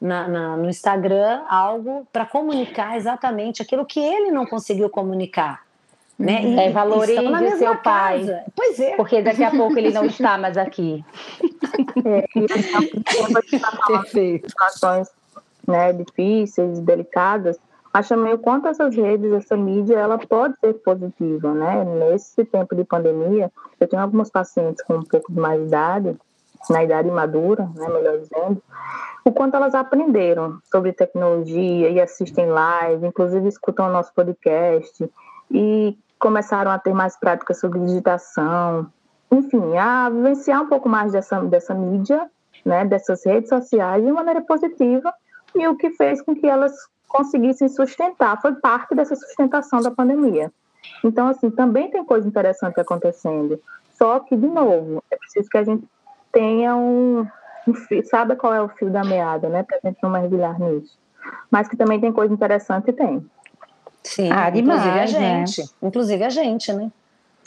na, 0.00 0.26
na, 0.28 0.56
no 0.56 0.68
Instagram 0.68 1.42
algo 1.48 2.06
para 2.12 2.26
comunicar 2.26 2.96
exatamente 2.96 3.62
aquilo 3.62 3.84
que 3.86 4.00
ele 4.00 4.30
não 4.30 4.44
conseguiu 4.44 4.90
comunicar. 4.90 5.62
Né? 6.18 6.40
Uhum. 6.40 6.54
E, 6.54 6.60
é, 6.60 6.70
valorize 6.70 7.58
seu 7.58 7.76
pai. 7.76 8.18
Casa. 8.18 8.42
Pois 8.56 8.80
é. 8.80 8.96
Porque 8.96 9.22
daqui 9.22 9.44
a 9.44 9.52
pouco 9.52 9.78
ele 9.78 9.92
não 9.92 10.04
está 10.04 10.36
mais 10.36 10.56
aqui. 10.56 11.04
É, 12.04 12.24
e 12.34 12.46
Perfeito. 13.86 14.48
situações 14.48 15.08
né, 15.66 15.92
difíceis, 15.92 16.80
delicadas, 16.80 17.56
acho 17.98 18.10
também 18.10 18.32
o 18.32 18.38
quanto 18.38 18.68
essas 18.68 18.94
redes, 18.94 19.32
essa 19.32 19.56
mídia, 19.56 19.98
ela 19.98 20.18
pode 20.18 20.54
ser 20.60 20.74
positiva, 20.74 21.52
né? 21.52 21.84
Nesse 21.84 22.44
tempo 22.44 22.74
de 22.76 22.84
pandemia, 22.84 23.50
eu 23.80 23.88
tenho 23.88 24.02
alguns 24.02 24.30
pacientes 24.30 24.82
com 24.84 24.94
um 24.94 25.02
pouco 25.02 25.32
de 25.32 25.40
mais 25.40 25.60
idade, 25.60 26.16
na 26.70 26.84
idade 26.84 27.10
madura, 27.10 27.68
né, 27.74 27.88
melhor 27.88 28.18
dizendo, 28.18 28.62
o 29.24 29.32
quanto 29.32 29.56
elas 29.56 29.74
aprenderam 29.74 30.58
sobre 30.70 30.92
tecnologia 30.92 31.88
e 31.88 32.00
assistem 32.00 32.46
live, 32.46 33.06
inclusive 33.06 33.48
escutam 33.48 33.88
o 33.88 33.92
nosso 33.92 34.12
podcast 34.14 35.10
e 35.50 35.96
começaram 36.18 36.70
a 36.70 36.78
ter 36.78 36.92
mais 36.92 37.18
práticas 37.18 37.60
sobre 37.60 37.78
digitação, 37.80 38.86
enfim, 39.30 39.76
a 39.76 40.08
vivenciar 40.08 40.62
um 40.62 40.68
pouco 40.68 40.88
mais 40.88 41.12
dessa, 41.12 41.40
dessa 41.40 41.74
mídia, 41.74 42.28
né, 42.64 42.84
dessas 42.84 43.24
redes 43.24 43.48
sociais 43.48 44.04
de 44.04 44.10
maneira 44.10 44.40
positiva 44.40 45.12
e 45.54 45.66
o 45.66 45.76
que 45.76 45.90
fez 45.90 46.20
com 46.22 46.34
que 46.34 46.46
elas 46.46 46.74
conseguissem 47.08 47.68
sustentar, 47.68 48.40
foi 48.40 48.54
parte 48.56 48.94
dessa 48.94 49.16
sustentação 49.16 49.80
da 49.80 49.90
pandemia. 49.90 50.52
Então, 51.04 51.28
assim, 51.28 51.50
também 51.50 51.90
tem 51.90 52.04
coisa 52.04 52.26
interessante 52.26 52.78
acontecendo. 52.78 53.60
Só 53.96 54.20
que, 54.20 54.36
de 54.36 54.46
novo, 54.46 55.02
é 55.10 55.16
preciso 55.16 55.48
que 55.48 55.58
a 55.58 55.64
gente 55.64 55.84
tenha 56.30 56.76
um, 56.76 57.26
um 57.66 58.04
sabe 58.04 58.36
qual 58.36 58.54
é 58.54 58.60
o 58.60 58.68
fio 58.68 58.90
da 58.90 59.02
meada, 59.02 59.48
né? 59.48 59.62
Para 59.62 59.78
a 59.82 59.88
gente 59.88 59.98
não 60.02 60.10
mergulhar 60.10 60.58
nisso. 60.58 60.96
Mas 61.50 61.68
que 61.68 61.76
também 61.76 62.00
tem 62.00 62.12
coisa 62.12 62.32
interessante, 62.32 62.92
tem. 62.92 63.24
Sim, 64.02 64.30
ah, 64.30 64.48
demais, 64.48 64.80
inclusive 64.80 64.98
a 64.98 65.20
né? 65.20 65.46
gente. 65.46 65.60
Né? 65.60 65.68
Inclusive 65.82 66.24
a 66.24 66.30
gente, 66.30 66.72
né? 66.72 66.92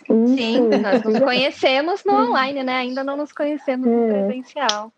Sim, 0.07 0.67
nós 0.81 1.03
nos 1.03 1.19
conhecemos 1.19 2.03
no 2.03 2.13
online, 2.13 2.63
né? 2.63 2.77
Ainda 2.77 3.03
não 3.03 3.15
nos 3.15 3.31
conhecemos 3.31 3.87
no 3.87 4.03
é. 4.03 4.25
presencial. 4.25 4.91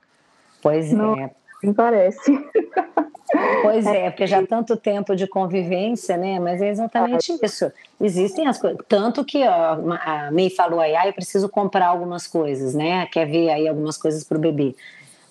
Pois 0.62 0.92
não, 0.92 1.16
é. 1.18 1.32
Parece. 1.76 2.32
Pois 3.62 3.86
é, 3.86 4.10
porque 4.10 4.28
já 4.28 4.46
tanto 4.46 4.76
tempo 4.78 5.16
de 5.16 5.28
convivência, 5.28 6.18
né? 6.18 6.40
Mas 6.40 6.62
é 6.62 6.70
exatamente 6.70 7.38
isso. 7.42 7.72
Existem 8.00 8.48
as 8.48 8.60
coisas. 8.60 8.80
Tanto 8.88 9.24
que 9.24 9.44
ó, 9.48 9.78
a 10.06 10.32
May 10.32 10.50
falou 10.50 10.80
aí, 10.80 10.96
ah, 10.96 11.08
eu 11.08 11.14
preciso 11.14 11.50
comprar 11.50 11.88
algumas 11.88 12.28
coisas, 12.28 12.74
né? 12.74 13.06
Quer 13.08 13.26
ver 13.26 13.50
aí 13.50 13.68
algumas 13.68 13.98
coisas 13.98 14.24
para 14.24 14.38
o 14.38 14.42
bebê. 14.42 14.76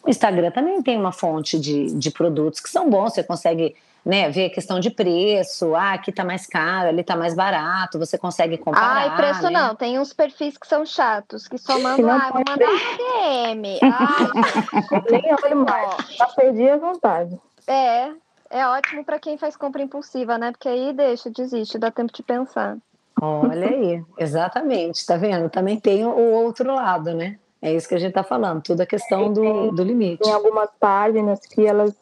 O 0.05 0.11
Instagram 0.11 0.51
também 0.51 0.83
tem 0.83 0.99
uma 0.99 1.13
fonte 1.13 1.59
de, 1.59 1.87
de 1.95 2.11
produtos 2.11 2.61
que 2.61 2.69
são 2.69 2.91
bons, 2.91 3.15
você 3.15 3.23
consegue 3.23 3.77
né, 4.05 4.29
ver 4.31 4.47
a 4.47 4.51
questão 4.51 4.81
de 4.81 4.91
preço, 4.91 5.75
ah, 5.77 5.93
aqui 5.93 6.11
tá 6.11 6.25
mais 6.25 6.47
caro, 6.47 6.89
ali 6.89 7.05
tá 7.05 7.15
mais 7.17 7.35
barato, 7.35 7.99
você 7.99 8.19
consegue 8.19 8.59
comparar. 8.59 9.11
Ai, 9.11 9.17
preço 9.17 9.45
né? 9.45 9.51
não, 9.51 9.77
tem 9.77 9.99
uns 9.99 10.13
perfis 10.13 10.59
que 10.59 10.67
são 10.67 10.85
chatos, 10.85 11.47
que 11.47 11.57
só 11.57 11.79
mandam, 11.81 12.11
ah, 12.11 12.31
vou 12.33 12.43
mandar 12.47 12.69
um 12.69 12.97
DM. 12.97 13.79
Ai, 13.83 15.03
Nem 15.09 15.35
olho 15.45 15.65
mais, 15.65 15.95
já 16.19 16.27
perdi 16.27 16.69
a 16.69 16.77
vontade. 16.77 17.39
É, 17.67 18.13
é 18.51 18.67
ótimo 18.67 19.05
para 19.05 19.19
quem 19.19 19.39
faz 19.39 19.57
compra 19.57 19.83
impulsiva, 19.83 20.37
né? 20.39 20.53
Porque 20.53 20.69
aí 20.69 20.93
deixa, 20.93 21.31
desiste, 21.31 21.79
dá 21.79 21.91
tempo 21.91 22.13
de 22.13 22.23
pensar. 22.23 22.77
Olha 23.21 23.69
aí, 23.69 24.05
exatamente, 24.19 25.07
tá 25.07 25.17
vendo? 25.17 25.49
Também 25.49 25.79
tem 25.79 26.05
o 26.05 26.33
outro 26.33 26.75
lado, 26.75 27.15
né? 27.15 27.39
É 27.61 27.73
isso 27.73 27.89
que 27.89 27.95
a 27.95 27.99
gente 27.99 28.13
tá 28.13 28.25
falando, 28.25 28.61
tudo 28.61 28.81
a 28.81 28.87
questão 28.87 29.33
do, 29.33 29.71
do 29.71 29.85
limite. 29.85 30.25
Tem 30.25 30.33
algumas 30.33 30.69
páginas 30.81 31.39
que 31.41 31.65
elas 31.65 31.95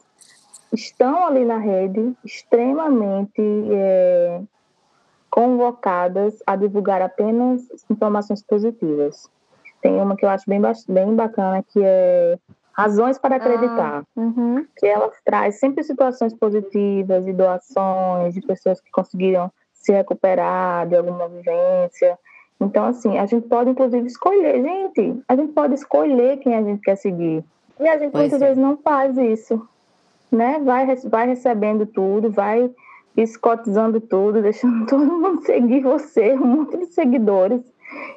estão 0.72 1.26
ali 1.26 1.44
na 1.44 1.58
rede 1.58 2.16
extremamente 2.24 3.42
é, 3.70 4.40
convocadas 5.28 6.42
a 6.46 6.56
divulgar 6.56 7.02
apenas 7.02 7.62
informações 7.90 8.42
positivas. 8.42 9.28
Tem 9.82 10.00
uma 10.00 10.16
que 10.16 10.24
eu 10.24 10.30
acho 10.30 10.48
bem, 10.48 10.60
bem 10.88 11.14
bacana, 11.14 11.62
que 11.62 11.80
é 11.82 12.38
Razões 12.72 13.18
para 13.18 13.36
Acreditar, 13.36 14.02
ah, 14.02 14.20
uhum. 14.20 14.66
que 14.76 14.86
ela 14.86 15.10
traz 15.24 15.58
sempre 15.58 15.82
situações 15.82 16.32
positivas 16.32 17.26
e 17.26 17.32
doações 17.32 18.34
de 18.34 18.40
pessoas 18.40 18.80
que 18.80 18.90
conseguiram 18.90 19.50
se 19.72 19.92
recuperar 19.92 20.86
de 20.86 20.96
alguma 20.96 21.28
vivência. 21.28 22.18
Então, 22.60 22.84
assim, 22.84 23.18
a 23.18 23.26
gente 23.26 23.48
pode, 23.48 23.70
inclusive, 23.70 24.06
escolher. 24.06 24.62
Gente, 24.62 25.22
a 25.26 25.36
gente 25.36 25.52
pode 25.52 25.74
escolher 25.74 26.38
quem 26.38 26.54
a 26.54 26.62
gente 26.62 26.82
quer 26.82 26.96
seguir. 26.96 27.44
E 27.78 27.88
a 27.88 27.98
gente, 27.98 28.12
pois 28.12 28.30
muitas 28.30 28.42
é. 28.42 28.46
vezes, 28.46 28.62
não 28.62 28.76
faz 28.76 29.16
isso 29.16 29.66
né? 30.30 30.60
Vai, 30.60 30.86
vai 30.96 31.26
recebendo 31.26 31.86
tudo, 31.86 32.30
vai 32.30 32.70
escotizando 33.16 34.00
tudo, 34.00 34.40
deixando 34.42 34.86
todo 34.86 35.04
mundo 35.04 35.44
seguir 35.44 35.80
você, 35.80 36.34
um 36.34 36.46
monte 36.46 36.76
de 36.78 36.86
seguidores. 36.86 37.60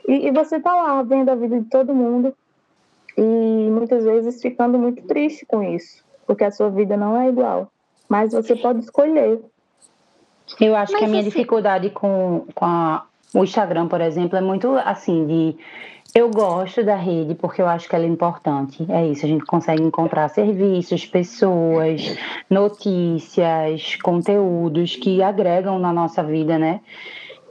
E, 0.07 0.27
e 0.27 0.31
você 0.31 0.59
tá 0.59 0.73
lá 0.73 1.01
vendo 1.01 1.29
a 1.29 1.35
vida 1.35 1.59
de 1.59 1.65
todo 1.69 1.95
mundo 1.95 2.33
e 3.17 3.69
muitas 3.69 4.03
vezes 4.03 4.41
ficando 4.41 4.77
muito 4.77 5.03
triste 5.03 5.45
com 5.45 5.61
isso, 5.63 6.03
porque 6.25 6.43
a 6.43 6.51
sua 6.51 6.69
vida 6.69 6.97
não 6.97 7.19
é 7.19 7.29
igual. 7.29 7.71
Mas 8.09 8.31
você 8.31 8.55
pode 8.55 8.79
escolher. 8.79 9.39
Eu 10.59 10.75
acho 10.75 10.91
Mas 10.91 10.99
que 10.99 11.05
a 11.05 11.07
minha 11.07 11.21
assim... 11.21 11.29
dificuldade 11.29 11.89
com, 11.89 12.45
com 12.53 12.65
a, 12.65 13.05
o 13.33 13.43
Instagram, 13.43 13.87
por 13.87 14.01
exemplo, 14.01 14.37
é 14.37 14.41
muito 14.41 14.75
assim 14.77 15.25
de 15.25 15.57
eu 16.13 16.29
gosto 16.29 16.83
da 16.83 16.95
rede 16.95 17.33
porque 17.33 17.61
eu 17.61 17.67
acho 17.67 17.89
que 17.89 17.95
ela 17.95 18.05
é 18.05 18.07
importante. 18.07 18.85
É 18.89 19.05
isso, 19.07 19.25
a 19.25 19.29
gente 19.29 19.45
consegue 19.45 19.81
encontrar 19.81 20.27
serviços, 20.29 21.05
pessoas, 21.05 22.15
notícias, 22.49 23.95
conteúdos 23.95 24.95
que 24.95 25.23
agregam 25.23 25.79
na 25.79 25.91
nossa 25.91 26.23
vida, 26.23 26.59
né? 26.59 26.81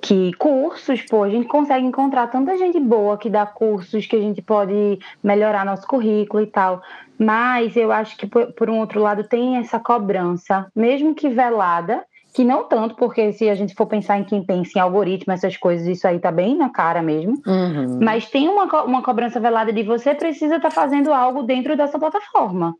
Que 0.02 0.32
cursos, 0.34 1.00
pô, 1.02 1.22
a 1.22 1.30
gente 1.30 1.46
consegue 1.46 1.86
encontrar 1.86 2.26
tanta 2.26 2.58
gente 2.58 2.78
boa 2.80 3.16
que 3.16 3.30
dá 3.30 3.46
cursos 3.46 4.04
que 4.04 4.16
a 4.16 4.20
gente 4.20 4.42
pode 4.42 4.98
melhorar 5.22 5.64
nosso 5.64 5.86
currículo 5.86 6.42
e 6.42 6.46
tal. 6.48 6.82
Mas 7.16 7.76
eu 7.76 7.92
acho 7.92 8.16
que, 8.16 8.26
por, 8.26 8.52
por 8.52 8.68
um 8.68 8.80
outro 8.80 9.00
lado, 9.00 9.22
tem 9.22 9.58
essa 9.58 9.78
cobrança, 9.78 10.66
mesmo 10.74 11.14
que 11.14 11.28
velada, 11.28 12.04
que 12.34 12.42
não 12.42 12.64
tanto, 12.64 12.96
porque 12.96 13.32
se 13.32 13.48
a 13.48 13.54
gente 13.54 13.74
for 13.74 13.86
pensar 13.86 14.18
em 14.18 14.24
quem 14.24 14.44
pensa 14.44 14.76
em 14.76 14.80
algoritmo, 14.80 15.32
essas 15.32 15.56
coisas, 15.56 15.86
isso 15.86 16.08
aí 16.08 16.18
tá 16.18 16.32
bem 16.32 16.56
na 16.56 16.68
cara 16.68 17.00
mesmo. 17.00 17.40
Uhum. 17.46 18.00
Mas 18.02 18.28
tem 18.28 18.48
uma, 18.48 18.64
uma 18.82 19.02
cobrança 19.02 19.38
velada 19.38 19.72
de 19.72 19.84
você 19.84 20.14
precisa 20.16 20.56
estar 20.56 20.70
tá 20.70 20.74
fazendo 20.74 21.12
algo 21.12 21.44
dentro 21.44 21.76
dessa 21.76 21.98
plataforma. 21.98 22.74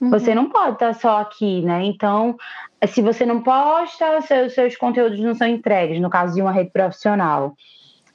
Uhum. 0.00 0.10
Você 0.10 0.34
não 0.34 0.48
pode 0.48 0.74
estar 0.74 0.92
tá 0.92 0.94
só 0.94 1.20
aqui, 1.20 1.62
né? 1.62 1.84
Então, 1.84 2.36
se 2.86 3.00
você 3.00 3.24
não 3.24 3.42
posta, 3.42 4.20
seus, 4.22 4.54
seus 4.54 4.76
conteúdos 4.76 5.18
não 5.20 5.34
são 5.34 5.46
entregues, 5.46 6.00
no 6.00 6.10
caso 6.10 6.34
de 6.34 6.42
uma 6.42 6.52
rede 6.52 6.70
profissional. 6.70 7.54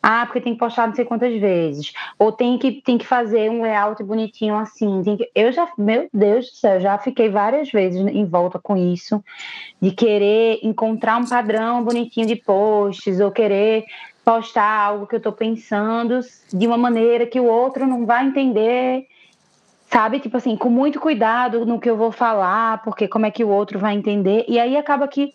Ah, 0.02 0.26
porque 0.26 0.40
tem 0.40 0.54
que 0.54 0.60
postar 0.60 0.88
não 0.88 0.96
sei 0.96 1.04
quantas 1.04 1.38
vezes. 1.40 1.92
Ou 2.18 2.32
tem 2.32 2.58
que, 2.58 2.82
tem 2.82 2.98
que 2.98 3.06
fazer 3.06 3.52
um 3.52 3.62
layout 3.62 4.02
bonitinho 4.02 4.56
assim. 4.56 5.04
Que... 5.04 5.30
Eu 5.36 5.52
já, 5.52 5.68
meu 5.78 6.08
Deus 6.14 6.46
do 6.46 6.56
céu, 6.56 6.80
já 6.80 6.98
fiquei 6.98 7.30
várias 7.30 7.70
vezes 7.70 8.00
em 8.00 8.26
volta 8.26 8.58
com 8.60 8.78
isso, 8.78 9.22
de 9.82 9.92
querer 9.92 10.60
encontrar 10.64 11.18
um 11.18 11.28
padrão 11.28 11.84
bonitinho 11.84 12.26
de 12.26 12.38
posts, 12.38 13.20
ou 13.20 13.30
querer 13.30 13.84
postar 14.24 14.86
algo 14.86 15.06
que 15.06 15.16
eu 15.16 15.18
estou 15.18 15.34
pensando 15.34 16.22
de 16.54 16.66
uma 16.66 16.78
maneira 16.78 17.26
que 17.26 17.40
o 17.40 17.46
outro 17.46 17.86
não 17.86 18.06
vai 18.06 18.26
entender 18.26 19.06
sabe? 19.92 20.20
Tipo 20.20 20.38
assim, 20.38 20.56
com 20.56 20.70
muito 20.70 21.00
cuidado 21.00 21.66
no 21.66 21.80
que 21.80 21.90
eu 21.90 21.98
vou 21.98 22.12
falar, 22.12 22.82
porque 22.84 23.08
como 23.08 23.26
é 23.26 23.32
que 23.32 23.44
o 23.44 23.50
outro 23.50 23.80
vai 23.80 23.96
entender. 23.96 24.46
E 24.48 24.60
aí 24.60 24.78
acaba 24.78 25.08
que 25.08 25.34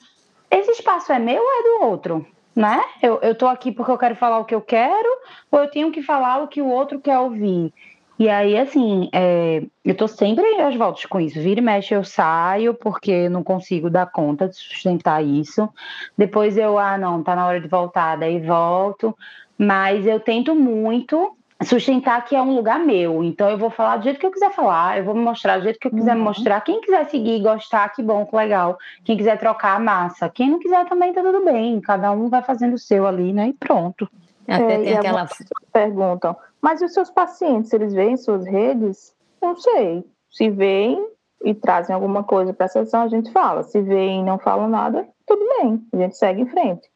esse 0.51 0.71
espaço 0.71 1.13
é 1.13 1.19
meu 1.19 1.43
ou 1.43 1.51
é 1.51 1.63
do 1.63 1.87
outro, 1.87 2.27
né? 2.55 2.81
Eu, 3.03 3.19
eu 3.21 3.35
tô 3.35 3.47
aqui 3.47 3.73
porque 3.73 3.91
eu 3.91 3.99
quero 3.99 4.15
falar 4.15 4.39
o 4.39 4.45
que 4.45 4.55
eu 4.55 4.61
quero, 4.61 5.09
ou 5.51 5.61
eu 5.61 5.71
tenho 5.71 5.91
que 5.91 6.03
falar 6.03 6.43
o 6.43 6.49
que 6.49 6.63
o 6.63 6.69
outro 6.69 7.01
quer 7.01 7.19
ouvir. 7.19 7.73
E 8.17 8.29
aí, 8.29 8.57
assim, 8.57 9.09
é, 9.13 9.65
eu 9.85 9.97
tô 9.97 10.07
sempre 10.07 10.45
às 10.61 10.77
voltas 10.77 11.05
com 11.05 11.19
isso. 11.19 11.41
Vira 11.41 11.59
e 11.59 11.63
mexe, 11.63 11.95
eu 11.95 12.05
saio, 12.05 12.73
porque 12.73 13.29
não 13.29 13.43
consigo 13.43 13.91
dar 13.91 14.07
conta 14.07 14.49
de 14.49 14.55
sustentar 14.55 15.25
isso. 15.25 15.69
Depois 16.17 16.57
eu, 16.57 16.79
ah, 16.79 16.97
não, 16.97 17.25
tá 17.25 17.35
na 17.35 17.45
hora 17.45 17.61
de 17.61 17.67
voltar, 17.67 18.17
daí 18.17 18.41
volto. 18.41 19.17
Mas 19.59 20.07
eu 20.07 20.21
tento 20.21 20.55
muito 20.55 21.34
sustentar 21.63 22.25
que 22.25 22.35
é 22.35 22.43
um 22.43 22.55
lugar 22.55 22.79
meu. 22.81 23.23
Então 23.23 23.49
eu 23.49 23.59
vou 23.59 23.71
falar 23.71 23.97
do 23.97 24.05
jeito 24.05 24.19
que 24.19 24.27
eu 24.27 24.31
quiser 24.31 24.53
falar, 24.53 24.99
eu 24.99 25.05
vou 25.05 25.15
me 25.15 25.23
mostrar 25.23 25.59
do 25.59 25.65
jeito 25.65 25.79
que 25.79 25.87
eu 25.87 25.93
quiser 25.93 26.13
uhum. 26.13 26.19
me 26.19 26.25
mostrar. 26.25 26.61
Quem 26.63 26.81
quiser 26.81 27.09
seguir, 27.09 27.41
gostar, 27.43 27.89
que 27.91 28.03
bom, 28.03 28.27
que 28.27 28.35
legal. 28.35 28.79
Quem 29.05 29.17
quiser 29.17 29.39
trocar, 29.39 29.79
massa. 29.81 30.29
Quem 30.29 30.51
não 30.51 30.59
quiser 30.59 30.85
também 30.89 31.13
tá 31.13 31.23
tudo 31.23 31.45
bem. 31.45 31.81
Cada 31.81 32.11
um 32.11 32.29
vai 32.29 32.43
fazendo 32.43 32.75
o 32.75 32.79
seu 32.79 33.07
ali, 33.07 33.33
né? 33.33 33.49
E 33.49 33.53
pronto. 33.53 34.09
Até 34.47 34.75
é, 34.75 34.79
tem 34.79 34.95
aquela 34.95 35.29
perguntam. 35.73 36.37
Mas 36.61 36.81
e 36.81 36.85
os 36.85 36.93
seus 36.93 37.11
pacientes, 37.11 37.73
eles 37.73 37.95
veem 37.95 38.17
suas 38.17 38.47
redes? 38.47 39.15
Não 39.41 39.57
sei. 39.57 40.05
Se 40.31 40.51
veem 40.51 41.07
e 41.45 41.55
trazem 41.55 41.95
alguma 41.95 42.25
coisa 42.25 42.53
para 42.53 42.67
a 42.67 42.69
sessão, 42.69 43.03
a 43.03 43.09
gente 43.09 43.31
fala. 43.33 43.63
Se 43.63 43.81
veem 43.81 44.21
e 44.21 44.25
não 44.25 44.39
falam 44.39 44.69
nada, 44.69 45.07
tudo 45.27 45.47
bem. 45.59 45.83
A 45.93 45.97
gente 45.97 46.17
segue 46.17 46.43
em 46.43 46.47
frente. 46.47 46.89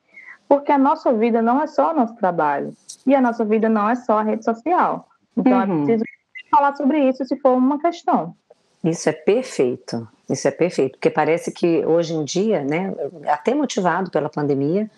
Porque 0.49 0.73
a 0.73 0.79
nossa 0.79 1.13
vida 1.13 1.43
não 1.43 1.61
é 1.61 1.67
só 1.67 1.93
o 1.93 1.95
nosso 1.95 2.15
trabalho. 2.17 2.75
E 3.07 3.15
a 3.15 3.21
nossa 3.21 3.45
vida 3.45 3.69
não 3.69 3.89
é 3.89 3.95
só 3.95 4.19
a 4.19 4.23
rede 4.23 4.45
social. 4.45 5.07
Então 5.37 5.61
é 5.61 5.67
uhum. 5.67 5.83
é 5.83 5.85
preciso 5.85 6.05
falar 6.51 6.75
sobre 6.75 7.09
isso 7.09 7.25
se 7.25 7.37
for 7.37 7.57
uma 7.57 7.79
questão. 7.79 8.35
Isso 8.83 9.09
é 9.09 9.13
perfeito. 9.13 10.09
Isso 10.29 10.49
é 10.49 10.51
perfeito. 10.51 10.93
Porque 10.93 11.11
parece 11.11 11.53
que 11.53 11.85
hoje 11.85 12.15
em 12.15 12.25
dia, 12.25 12.65
né, 12.65 12.95
até 13.27 13.55
motivado 13.55 14.11
pela 14.11 14.29
pandemia, 14.29 14.91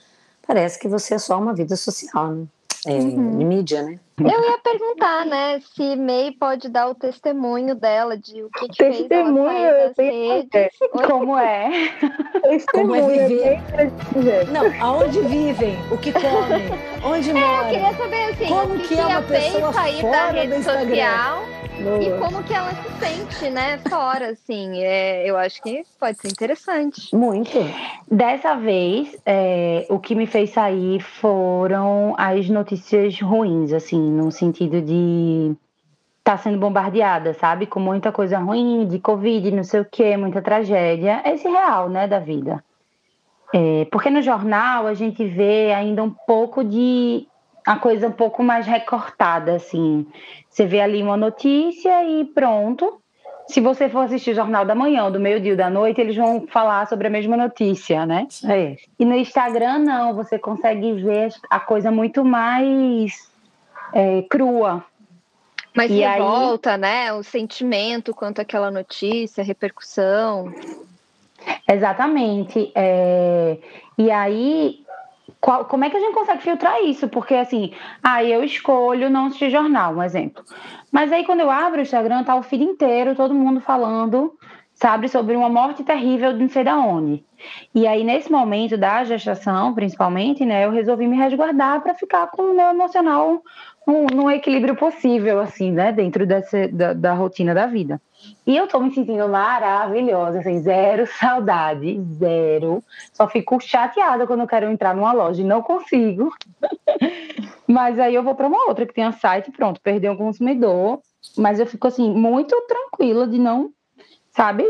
parece 0.47 0.79
que 0.79 0.89
você 0.89 1.15
é 1.15 1.19
só 1.19 1.39
uma 1.39 1.55
vida 1.55 1.75
social, 1.77 2.33
né? 2.33 2.47
É, 2.87 2.93
uhum. 2.93 3.47
mídia, 3.47 3.83
né? 3.83 3.99
Eu 4.19 4.51
ia 4.51 4.59
perguntar, 4.59 5.27
né, 5.27 5.61
se 5.75 5.97
May 5.97 6.31
pode 6.33 6.69
dar 6.69 6.88
o 6.88 6.95
testemunho 6.95 7.75
dela 7.75 8.16
de 8.16 8.43
o 8.43 8.51
que, 8.51 8.69
que 8.69 8.77
testemunho, 8.77 9.49
fez 9.95 10.19
ela 10.29 10.45
sair 10.51 10.71
Como 11.07 11.38
é? 11.38 11.71
Como 12.73 12.95
é 12.95 13.27
viver? 13.27 13.61
Não, 14.51 14.73
aonde 14.83 15.21
vivem? 15.23 15.77
O 15.90 15.97
que 15.97 16.12
comem? 16.12 16.69
Onde 17.05 17.33
moram? 17.33 17.47
É, 17.47 17.61
eu 17.61 17.71
queria 17.71 17.95
saber 17.95 18.25
assim, 18.25 18.47
como 18.47 18.79
que, 18.79 18.88
que 18.88 18.99
é 18.99 19.07
uma 19.07 19.23
pessoa 19.23 19.73
sair 19.73 20.03
da 20.03 20.31
rede 20.31 20.62
social 20.62 21.60
Boa. 21.83 22.03
e 22.03 22.19
como 22.19 22.43
que 22.43 22.53
ela 22.53 22.71
se 22.75 22.90
sente, 22.99 23.51
né, 23.51 23.79
fora, 23.88 24.31
assim. 24.31 24.83
É, 24.83 25.29
eu 25.29 25.37
acho 25.37 25.62
que 25.62 25.83
pode 25.99 26.19
ser 26.19 26.29
interessante. 26.29 27.14
Muito. 27.14 27.59
Dessa 28.11 28.55
vez, 28.55 29.16
é, 29.25 29.87
o 29.88 29.99
que 29.99 30.14
me 30.14 30.27
fez 30.27 30.51
sair 30.51 31.01
foram 31.01 32.14
as 32.19 32.49
notícias 32.49 33.21
ruins, 33.21 33.73
assim, 33.73 34.01
no 34.01 34.31
sentido 34.31 34.83
de 34.83 35.57
estar 36.19 36.37
tá 36.37 36.38
sendo 36.38 36.59
bombardeada, 36.59 37.33
sabe? 37.35 37.66
Com 37.66 37.81
muita 37.81 38.12
coisa 38.12 38.38
ruim, 38.38 38.87
de 38.87 38.99
Covid, 38.99 39.51
não 39.51 39.64
sei 39.64 39.81
o 39.81 39.87
quê, 39.90 40.16
muita 40.16 40.43
tragédia. 40.43 41.23
Esse 41.25 41.49
real, 41.49 41.88
né, 41.88 42.07
da 42.07 42.19
vida. 42.19 42.62
É, 43.53 43.85
porque 43.90 44.11
no 44.11 44.23
jornal 44.23 44.87
a 44.87 44.95
gente 44.95 45.25
vê 45.25 45.73
ainda 45.73 46.03
um 46.03 46.11
pouco 46.11 46.62
de 46.62 47.27
a 47.66 47.77
coisa 47.77 48.09
um 48.09 48.12
pouco 48.12 48.42
mais 48.42 48.66
recortada, 48.66 49.57
assim. 49.57 50.07
Você 50.49 50.66
vê 50.66 50.81
ali 50.81 51.03
uma 51.03 51.16
notícia 51.16 52.05
e 52.05 52.25
pronto. 52.25 53.01
Se 53.46 53.61
você 53.61 53.88
for 53.88 54.01
assistir 54.01 54.31
o 54.31 54.35
Jornal 54.35 54.64
da 54.64 54.75
Manhã, 54.75 55.11
do 55.11 55.18
meio-dia 55.18 55.57
da 55.57 55.68
noite, 55.68 56.01
eles 56.01 56.16
vão 56.16 56.46
falar 56.46 56.87
sobre 56.87 57.09
a 57.09 57.11
mesma 57.11 57.37
notícia, 57.37 58.07
né? 58.07 58.29
É. 58.44 58.77
E 58.99 59.05
no 59.05 59.14
Instagram, 59.14 59.79
não, 59.79 60.14
você 60.14 60.38
consegue 60.38 60.92
ver 60.92 61.33
a 61.51 61.59
coisa 61.59 61.90
muito 61.90 62.25
mais 62.25 63.29
é, 63.92 64.23
crua. 64.23 64.85
Mas 65.75 65.90
e 65.90 66.01
revolta, 66.01 66.73
aí... 66.73 66.79
né? 66.79 67.12
O 67.12 67.23
sentimento 67.23 68.14
quanto 68.14 68.40
àquela 68.40 68.70
notícia, 68.70 69.42
a 69.42 69.44
repercussão. 69.44 70.53
Exatamente. 71.68 72.70
É... 72.75 73.59
E 73.99 74.11
aí 74.11 74.85
qual, 75.40 75.64
como 75.64 75.85
é 75.85 75.90
que 75.90 75.96
a 75.96 76.00
gente 76.00 76.14
consegue 76.14 76.42
filtrar 76.42 76.83
isso? 76.83 77.09
Porque 77.09 77.35
assim, 77.35 77.72
aí 78.03 78.33
ah, 78.33 78.37
eu 78.37 78.44
escolho 78.44 79.09
não 79.09 79.26
assistir 79.26 79.50
jornal, 79.50 79.94
um 79.94 80.03
exemplo. 80.03 80.44
Mas 80.92 81.11
aí 81.12 81.24
quando 81.24 81.40
eu 81.40 81.50
abro 81.50 81.79
o 81.79 81.83
Instagram, 81.83 82.24
tá 82.24 82.37
o 82.37 82.42
feed 82.42 82.62
inteiro, 82.62 83.14
todo 83.14 83.35
mundo 83.35 83.61
falando, 83.61 84.37
sabe, 84.74 85.09
sobre 85.09 85.37
uma 85.37 85.48
morte 85.48 85.83
terrível 85.85 86.33
de 86.33 86.40
não 86.40 86.48
sei 86.48 86.64
da 86.64 86.76
onde. 86.76 87.24
E 87.74 87.87
aí, 87.87 88.05
nesse 88.05 88.31
momento 88.31 88.76
da 88.76 89.05
gestação, 89.05 89.74
principalmente, 89.74 90.44
né, 90.44 90.64
eu 90.64 90.70
resolvi 90.70 91.07
me 91.07 91.16
resguardar 91.16 91.81
para 91.81 91.94
ficar 91.94 92.26
com 92.29 92.42
o 92.42 92.55
meu 92.55 92.68
emocional 92.68 93.42
num, 93.90 94.07
num, 94.07 94.31
equilíbrio 94.31 94.76
possível, 94.76 95.40
assim, 95.40 95.72
né, 95.72 95.90
dentro 95.90 96.24
dessa, 96.24 96.68
da, 96.68 96.92
da 96.92 97.12
rotina 97.12 97.53
da 97.53 97.66
vida. 97.66 98.00
E 98.46 98.57
eu 98.57 98.68
tô 98.68 98.79
me 98.79 98.92
sentindo 98.94 99.29
maravilhosa, 99.29 100.38
assim, 100.38 100.61
zero 100.61 101.07
saudade, 101.18 102.00
zero. 102.14 102.83
Só 103.12 103.29
fico 103.29 103.61
chateada 103.61 104.26
quando 104.26 104.40
eu 104.40 104.46
quero 104.46 104.70
entrar 104.70 104.94
numa 104.94 105.12
loja 105.12 105.42
e 105.42 105.44
não 105.44 105.61
consigo. 105.62 106.33
Mas 107.66 107.98
aí 107.98 108.14
eu 108.14 108.22
vou 108.22 108.35
para 108.35 108.46
uma 108.46 108.68
outra 108.68 108.87
que 108.87 108.94
tenha 108.94 109.12
site, 109.12 109.50
pronto, 109.50 109.81
perder 109.81 110.11
um 110.11 110.16
consumidor. 110.16 111.00
Mas 111.37 111.59
eu 111.59 111.66
fico 111.66 111.87
assim, 111.87 112.12
muito 112.12 112.55
tranquila 112.62 113.26
de 113.26 113.38
não, 113.38 113.70
sabe? 114.31 114.64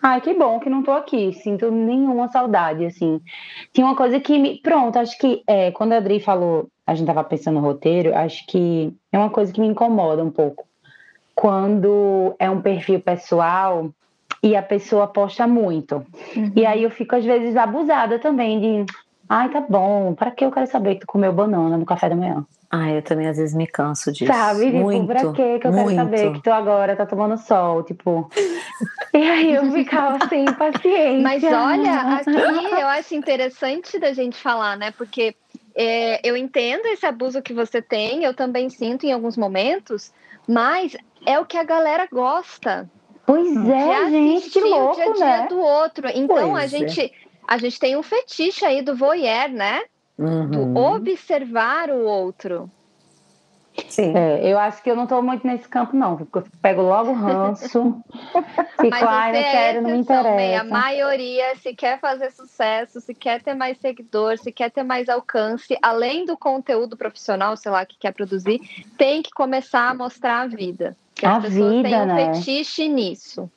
Ai, 0.00 0.20
que 0.20 0.32
bom 0.34 0.60
que 0.60 0.70
não 0.70 0.82
tô 0.82 0.92
aqui, 0.92 1.32
sinto 1.32 1.70
nenhuma 1.70 2.28
saudade, 2.28 2.84
assim. 2.84 3.20
Tinha 3.72 3.86
uma 3.86 3.96
coisa 3.96 4.20
que 4.20 4.38
me. 4.38 4.60
Pronto, 4.60 4.98
acho 4.98 5.18
que 5.18 5.42
é, 5.46 5.70
quando 5.72 5.92
a 5.92 5.96
Adri 5.96 6.20
falou, 6.20 6.68
a 6.86 6.94
gente 6.94 7.06
tava 7.06 7.24
pensando 7.24 7.56
no 7.56 7.66
roteiro, 7.66 8.14
acho 8.14 8.46
que 8.46 8.94
é 9.12 9.18
uma 9.18 9.30
coisa 9.30 9.52
que 9.52 9.60
me 9.60 9.66
incomoda 9.66 10.22
um 10.22 10.30
pouco 10.30 10.68
quando 11.34 12.34
é 12.38 12.50
um 12.50 12.60
perfil 12.60 13.00
pessoal 13.00 13.90
e 14.42 14.56
a 14.56 14.62
pessoa 14.62 15.06
posta 15.06 15.46
muito. 15.46 16.04
Uhum. 16.36 16.52
E 16.54 16.66
aí 16.66 16.82
eu 16.82 16.90
fico, 16.90 17.14
às 17.14 17.24
vezes, 17.24 17.56
abusada 17.56 18.18
também 18.18 18.60
de. 18.60 18.92
Ai, 19.28 19.50
tá 19.50 19.60
bom, 19.60 20.14
para 20.14 20.30
que 20.30 20.44
eu 20.44 20.50
quero 20.50 20.66
saber 20.66 20.94
que 20.94 21.00
tu 21.02 21.06
comeu 21.06 21.32
banana 21.32 21.76
no 21.76 21.84
café 21.84 22.08
da 22.08 22.16
manhã? 22.16 22.46
Ah, 22.70 22.90
eu 22.90 23.02
também 23.02 23.26
às 23.26 23.36
vezes 23.36 23.54
me 23.54 23.66
canso 23.66 24.12
disso. 24.12 24.32
Sabe? 24.32 24.66
Tipo, 24.66 24.78
muito, 24.78 25.06
pra 25.06 25.32
que 25.32 25.58
que 25.58 25.66
eu 25.66 25.72
muito. 25.72 25.88
quero 25.88 25.96
saber 25.96 26.32
que 26.32 26.42
tu 26.42 26.50
agora 26.50 26.96
tá 26.96 27.06
tomando 27.06 27.36
sol? 27.38 27.82
Tipo. 27.82 28.30
e 29.12 29.18
aí 29.18 29.54
eu 29.54 29.70
ficava 29.72 30.18
sem 30.28 30.44
paciência. 30.46 31.22
Mas 31.22 31.44
olha, 31.44 32.00
aqui 32.16 32.80
eu 32.80 32.86
acho 32.88 33.14
interessante 33.14 33.98
da 33.98 34.12
gente 34.12 34.36
falar, 34.36 34.76
né? 34.76 34.90
Porque 34.90 35.34
é, 35.74 36.20
eu 36.26 36.36
entendo 36.36 36.86
esse 36.86 37.06
abuso 37.06 37.40
que 37.40 37.54
você 37.54 37.80
tem, 37.80 38.24
eu 38.24 38.34
também 38.34 38.68
sinto 38.68 39.04
em 39.04 39.12
alguns 39.12 39.36
momentos, 39.36 40.12
mas 40.46 40.94
é 41.24 41.38
o 41.38 41.46
que 41.46 41.56
a 41.56 41.64
galera 41.64 42.06
gosta. 42.10 42.88
Pois 43.24 43.56
é, 43.68 44.10
gente, 44.10 44.50
que 44.50 44.60
louco, 44.60 44.92
o 44.92 44.94
dia 44.94 45.04
a 45.04 45.12
dia 45.12 45.38
né? 45.42 45.46
do 45.48 45.58
outro. 45.58 46.08
Então 46.08 46.50
pois 46.50 46.54
a 46.54 46.64
é. 46.64 46.68
gente 46.68 47.12
a 47.48 47.56
gente 47.56 47.80
tem 47.80 47.96
um 47.96 48.02
fetiche 48.02 48.62
aí 48.62 48.82
do 48.82 48.94
voyeur, 48.94 49.48
né? 49.48 49.80
Uhum. 50.18 50.50
Do 50.50 50.78
observar 50.78 51.88
o 51.90 52.04
outro. 52.04 52.70
Sim. 53.88 54.12
É, 54.14 54.52
eu 54.52 54.58
acho 54.58 54.82
que 54.82 54.90
eu 54.90 54.96
não 54.96 55.04
estou 55.04 55.22
muito 55.22 55.46
nesse 55.46 55.66
campo, 55.68 55.96
não, 55.96 56.16
porque 56.16 56.38
eu 56.38 56.44
pego 56.60 56.82
logo 56.82 57.12
o 57.12 57.14
ranço. 57.14 58.02
Fico, 58.80 58.90
Mas 58.90 59.02
ai, 59.02 59.32
não 59.32 59.42
quero, 59.42 59.82
não 59.82 59.90
me 59.92 59.98
interessa. 59.98 60.60
A 60.60 60.64
maioria, 60.64 61.56
se 61.56 61.74
quer 61.74 61.98
fazer 62.00 62.30
sucesso, 62.32 63.00
se 63.00 63.14
quer 63.14 63.40
ter 63.40 63.54
mais 63.54 63.78
seguidor, 63.78 64.36
se 64.36 64.52
quer 64.52 64.70
ter 64.70 64.82
mais 64.82 65.08
alcance, 65.08 65.78
além 65.80 66.26
do 66.26 66.36
conteúdo 66.36 66.96
profissional, 66.96 67.56
sei 67.56 67.70
lá, 67.70 67.86
que 67.86 67.96
quer 67.98 68.12
produzir, 68.12 68.60
tem 68.98 69.22
que 69.22 69.30
começar 69.30 69.88
a 69.88 69.94
mostrar 69.94 70.40
a 70.40 70.46
vida. 70.46 70.96
a 71.22 71.38
vida, 71.38 71.88
têm 71.88 71.96
um 71.96 72.06
né? 72.06 72.34
fetiche 72.34 72.88
nisso. 72.88 73.48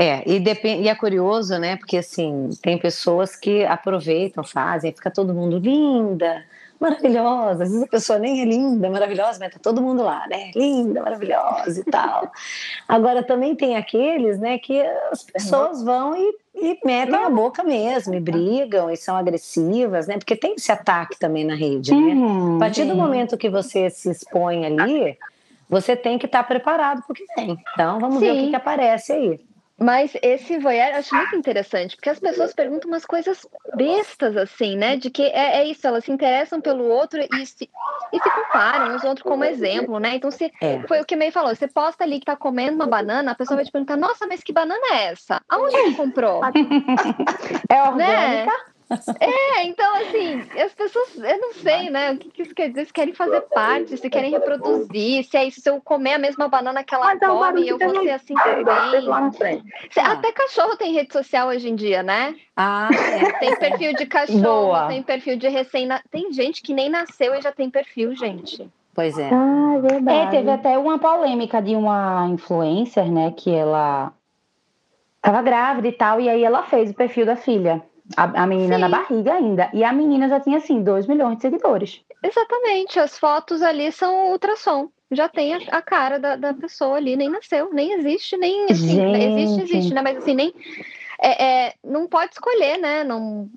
É, 0.00 0.22
e, 0.24 0.38
depend... 0.38 0.80
e 0.84 0.88
é 0.88 0.94
curioso, 0.94 1.58
né? 1.58 1.76
Porque 1.76 1.96
assim, 1.96 2.50
tem 2.62 2.78
pessoas 2.78 3.34
que 3.34 3.64
aproveitam, 3.64 4.44
fazem, 4.44 4.92
fica 4.92 5.10
todo 5.10 5.34
mundo 5.34 5.58
linda, 5.58 6.44
maravilhosa. 6.78 7.64
Às 7.64 7.70
vezes 7.70 7.82
a 7.82 7.88
pessoa 7.88 8.16
nem 8.16 8.40
é 8.40 8.44
linda, 8.44 8.88
maravilhosa, 8.88 9.40
mas 9.40 9.52
tá 9.52 9.58
todo 9.60 9.82
mundo 9.82 10.04
lá, 10.04 10.24
né? 10.28 10.52
Linda, 10.54 11.02
maravilhosa 11.02 11.80
e 11.80 11.82
tal. 11.82 12.30
Agora 12.86 13.24
também 13.24 13.56
tem 13.56 13.76
aqueles, 13.76 14.38
né, 14.38 14.56
que 14.58 14.80
as 15.10 15.24
pessoas 15.24 15.82
vão 15.82 16.16
e, 16.16 16.32
e 16.54 16.78
metem 16.84 17.16
a 17.16 17.28
boca 17.28 17.64
mesmo, 17.64 18.14
e 18.14 18.20
brigam, 18.20 18.88
e 18.88 18.96
são 18.96 19.16
agressivas, 19.16 20.06
né? 20.06 20.16
Porque 20.16 20.36
tem 20.36 20.54
esse 20.54 20.70
ataque 20.70 21.18
também 21.18 21.44
na 21.44 21.56
rede, 21.56 21.92
né? 21.92 22.14
A 22.54 22.58
partir 22.60 22.84
do 22.84 22.94
momento 22.94 23.36
que 23.36 23.50
você 23.50 23.90
se 23.90 24.12
expõe 24.12 24.64
ali, 24.64 25.18
você 25.68 25.96
tem 25.96 26.18
que 26.18 26.26
estar 26.26 26.44
tá 26.44 26.48
preparado 26.48 27.02
para 27.02 27.12
o 27.12 27.14
que 27.16 27.26
vem. 27.36 27.58
Então, 27.72 27.98
vamos 27.98 28.20
Sim. 28.20 28.26
ver 28.26 28.30
o 28.30 28.44
que, 28.44 28.50
que 28.50 28.56
aparece 28.56 29.12
aí. 29.12 29.47
Mas 29.80 30.12
esse 30.22 30.58
voyeur 30.58 30.88
eu 30.88 30.96
acho 30.96 31.14
muito 31.14 31.36
interessante, 31.36 31.94
porque 31.94 32.10
as 32.10 32.18
pessoas 32.18 32.52
perguntam 32.52 32.90
umas 32.90 33.06
coisas 33.06 33.46
bestas, 33.76 34.36
assim, 34.36 34.76
né? 34.76 34.96
De 34.96 35.08
que 35.08 35.22
é, 35.22 35.60
é 35.60 35.64
isso, 35.66 35.86
elas 35.86 36.04
se 36.04 36.10
interessam 36.10 36.60
pelo 36.60 36.84
outro 36.84 37.20
e 37.20 37.46
se, 37.46 37.70
e 38.12 38.18
se 38.20 38.30
comparam 38.30 38.96
os 38.96 39.04
outros 39.04 39.22
como 39.22 39.44
exemplo, 39.44 40.00
né? 40.00 40.16
Então, 40.16 40.32
se 40.32 40.52
é. 40.60 40.82
foi 40.88 41.00
o 41.00 41.04
que 41.04 41.14
o 41.14 41.18
May 41.18 41.30
falou, 41.30 41.54
você 41.54 41.68
posta 41.68 42.02
ali 42.02 42.18
que 42.18 42.26
tá 42.26 42.36
comendo 42.36 42.74
uma 42.74 42.88
banana, 42.88 43.30
a 43.30 43.34
pessoa 43.36 43.56
vai 43.56 43.64
te 43.64 43.70
perguntar, 43.70 43.96
nossa, 43.96 44.26
mas 44.26 44.42
que 44.42 44.52
banana 44.52 44.84
é 44.94 45.12
essa? 45.12 45.40
Aonde 45.48 45.76
você 45.76 45.92
comprou? 45.92 46.40
É 47.70 47.82
orgânica? 47.82 48.46
Né? 48.46 48.77
É, 49.20 49.64
então 49.64 49.96
assim, 49.96 50.40
as 50.58 50.72
pessoas, 50.72 51.16
eu 51.16 51.38
não 51.38 51.52
sei, 51.54 51.90
né? 51.90 52.12
O 52.12 52.18
que, 52.18 52.30
que 52.30 52.42
isso 52.42 52.54
quer 52.54 52.68
dizer? 52.68 52.86
Se 52.86 52.92
querem 52.92 53.12
fazer 53.12 53.42
parte, 53.42 53.96
se 53.96 54.08
querem 54.08 54.30
reproduzir, 54.30 55.24
se 55.24 55.36
é 55.36 55.44
isso, 55.46 55.60
se 55.60 55.68
eu 55.68 55.80
comer 55.80 56.14
a 56.14 56.18
mesma 56.18 56.48
banana 56.48 56.82
que 56.82 56.94
ela 56.94 57.18
come, 57.18 57.68
é 57.68 57.72
eu 57.72 57.78
vou 57.78 58.02
ser 58.02 58.10
assim 58.10 58.34
também. 58.34 59.62
Até 59.96 60.32
cachorro 60.32 60.76
tem 60.76 60.92
rede 60.92 61.12
social 61.12 61.48
hoje 61.48 61.68
em 61.68 61.74
dia, 61.74 62.02
né? 62.02 62.34
Ah, 62.56 62.88
é. 62.92 63.32
Tem 63.38 63.56
perfil 63.56 63.94
de 63.94 64.06
cachorro, 64.06 64.42
Boa. 64.42 64.88
tem 64.88 65.02
perfil 65.02 65.36
de 65.36 65.48
recém 65.48 65.88
Tem 66.10 66.32
gente 66.32 66.62
que 66.62 66.72
nem 66.72 66.88
nasceu 66.88 67.34
e 67.34 67.42
já 67.42 67.52
tem 67.52 67.70
perfil, 67.70 68.16
gente. 68.16 68.68
Pois 68.94 69.16
é. 69.18 69.30
Ah, 69.32 69.74
é 69.76 69.80
verdade. 69.80 70.18
É, 70.18 70.26
teve 70.26 70.50
até 70.50 70.76
uma 70.78 70.98
polêmica 70.98 71.62
de 71.62 71.76
uma 71.76 72.26
influencer, 72.28 73.10
né? 73.10 73.32
Que 73.36 73.54
ela 73.54 74.12
tava 75.20 75.42
grávida 75.42 75.88
e 75.88 75.92
tal, 75.92 76.20
e 76.20 76.28
aí 76.28 76.42
ela 76.42 76.64
fez 76.64 76.90
o 76.90 76.94
perfil 76.94 77.26
da 77.26 77.36
filha. 77.36 77.82
A, 78.16 78.42
a 78.42 78.46
menina 78.46 78.76
Sim. 78.76 78.80
na 78.80 78.88
barriga 78.88 79.34
ainda. 79.34 79.70
E 79.72 79.84
a 79.84 79.92
menina 79.92 80.28
já 80.28 80.40
tinha, 80.40 80.58
assim, 80.58 80.82
2 80.82 81.06
milhões 81.06 81.36
de 81.36 81.42
seguidores. 81.42 82.00
Exatamente. 82.22 82.98
As 82.98 83.18
fotos 83.18 83.62
ali 83.62 83.92
são 83.92 84.30
ultrassom. 84.32 84.88
Já 85.10 85.28
tem 85.28 85.54
a, 85.54 85.58
a 85.78 85.82
cara 85.82 86.18
da, 86.18 86.36
da, 86.36 86.52
pessoa 86.52 86.96
ali, 86.96 87.16
nem 87.16 87.30
nasceu, 87.30 87.72
nem 87.72 87.92
existe, 87.92 88.36
nem. 88.36 88.66
Assim, 88.70 89.14
existe, 89.14 89.62
existe, 89.62 89.94
né? 89.94 90.02
Mas 90.02 90.18
assim, 90.18 90.34
nem. 90.34 90.52
É, 91.20 91.44
é, 91.44 91.74
não 91.82 92.06
pode 92.06 92.32
escolher, 92.32 92.78
né? 92.78 93.04
Não 93.04 93.48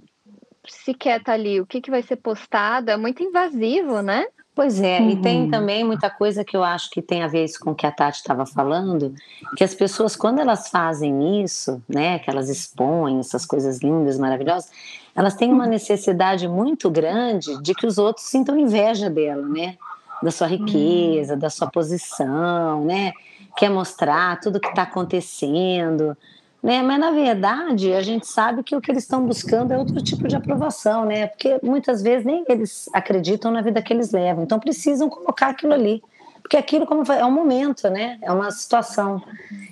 sequer 0.67 1.21
tá 1.23 1.33
ali 1.33 1.59
o 1.59 1.65
que, 1.65 1.81
que 1.81 1.91
vai 1.91 2.01
ser 2.01 2.17
postado, 2.17 2.91
é 2.91 2.97
muito 2.97 3.23
invasivo, 3.23 4.01
né? 4.01 4.25
Pois 4.53 4.81
é, 4.81 4.99
uhum. 4.99 5.09
e 5.11 5.15
tem 5.15 5.43
uhum. 5.43 5.49
também 5.49 5.83
muita 5.83 6.09
coisa 6.09 6.43
que 6.43 6.57
eu 6.57 6.63
acho 6.63 6.89
que 6.89 7.01
tem 7.01 7.23
a 7.23 7.27
ver 7.27 7.45
isso 7.45 7.57
com 7.59 7.71
o 7.71 7.75
que 7.75 7.85
a 7.85 7.91
Tati 7.91 8.17
estava 8.17 8.45
falando, 8.45 9.13
que 9.55 9.63
as 9.63 9.73
pessoas, 9.73 10.13
quando 10.13 10.39
elas 10.39 10.67
fazem 10.67 11.41
isso, 11.41 11.81
né, 11.87 12.19
que 12.19 12.29
elas 12.29 12.49
expõem 12.49 13.19
essas 13.19 13.45
coisas 13.45 13.79
lindas, 13.79 14.19
maravilhosas, 14.19 14.69
elas 15.15 15.35
têm 15.35 15.53
uma 15.53 15.65
necessidade 15.65 16.47
muito 16.49 16.89
grande 16.89 17.61
de 17.61 17.73
que 17.73 17.87
os 17.87 17.97
outros 17.97 18.25
sintam 18.27 18.57
inveja 18.57 19.09
dela, 19.09 19.47
né? 19.47 19.77
Da 20.21 20.31
sua 20.31 20.47
riqueza, 20.47 21.35
da 21.35 21.49
sua 21.49 21.67
posição, 21.69 22.85
né? 22.85 23.11
Quer 23.57 23.69
mostrar 23.69 24.39
tudo 24.39 24.57
o 24.57 24.59
que 24.59 24.69
está 24.69 24.83
acontecendo. 24.83 26.15
Né? 26.61 26.83
Mas, 26.83 26.99
na 26.99 27.11
verdade, 27.11 27.91
a 27.93 28.01
gente 28.01 28.27
sabe 28.27 28.61
que 28.61 28.75
o 28.75 28.81
que 28.81 28.91
eles 28.91 29.03
estão 29.03 29.25
buscando 29.25 29.71
é 29.71 29.77
outro 29.77 30.01
tipo 30.01 30.27
de 30.27 30.35
aprovação, 30.35 31.05
né? 31.05 31.27
Porque 31.27 31.59
muitas 31.63 32.03
vezes 32.03 32.23
nem 32.23 32.45
eles 32.47 32.87
acreditam 32.93 33.51
na 33.51 33.61
vida 33.61 33.81
que 33.81 33.91
eles 33.91 34.11
levam, 34.11 34.43
então 34.43 34.59
precisam 34.59 35.09
colocar 35.09 35.47
aquilo 35.49 35.73
ali. 35.73 36.03
Porque 36.41 36.57
aquilo 36.57 36.85
como 36.85 37.03
é 37.11 37.25
um 37.25 37.31
momento, 37.31 37.89
né? 37.89 38.19
É 38.21 38.31
uma 38.31 38.51
situação. 38.51 39.23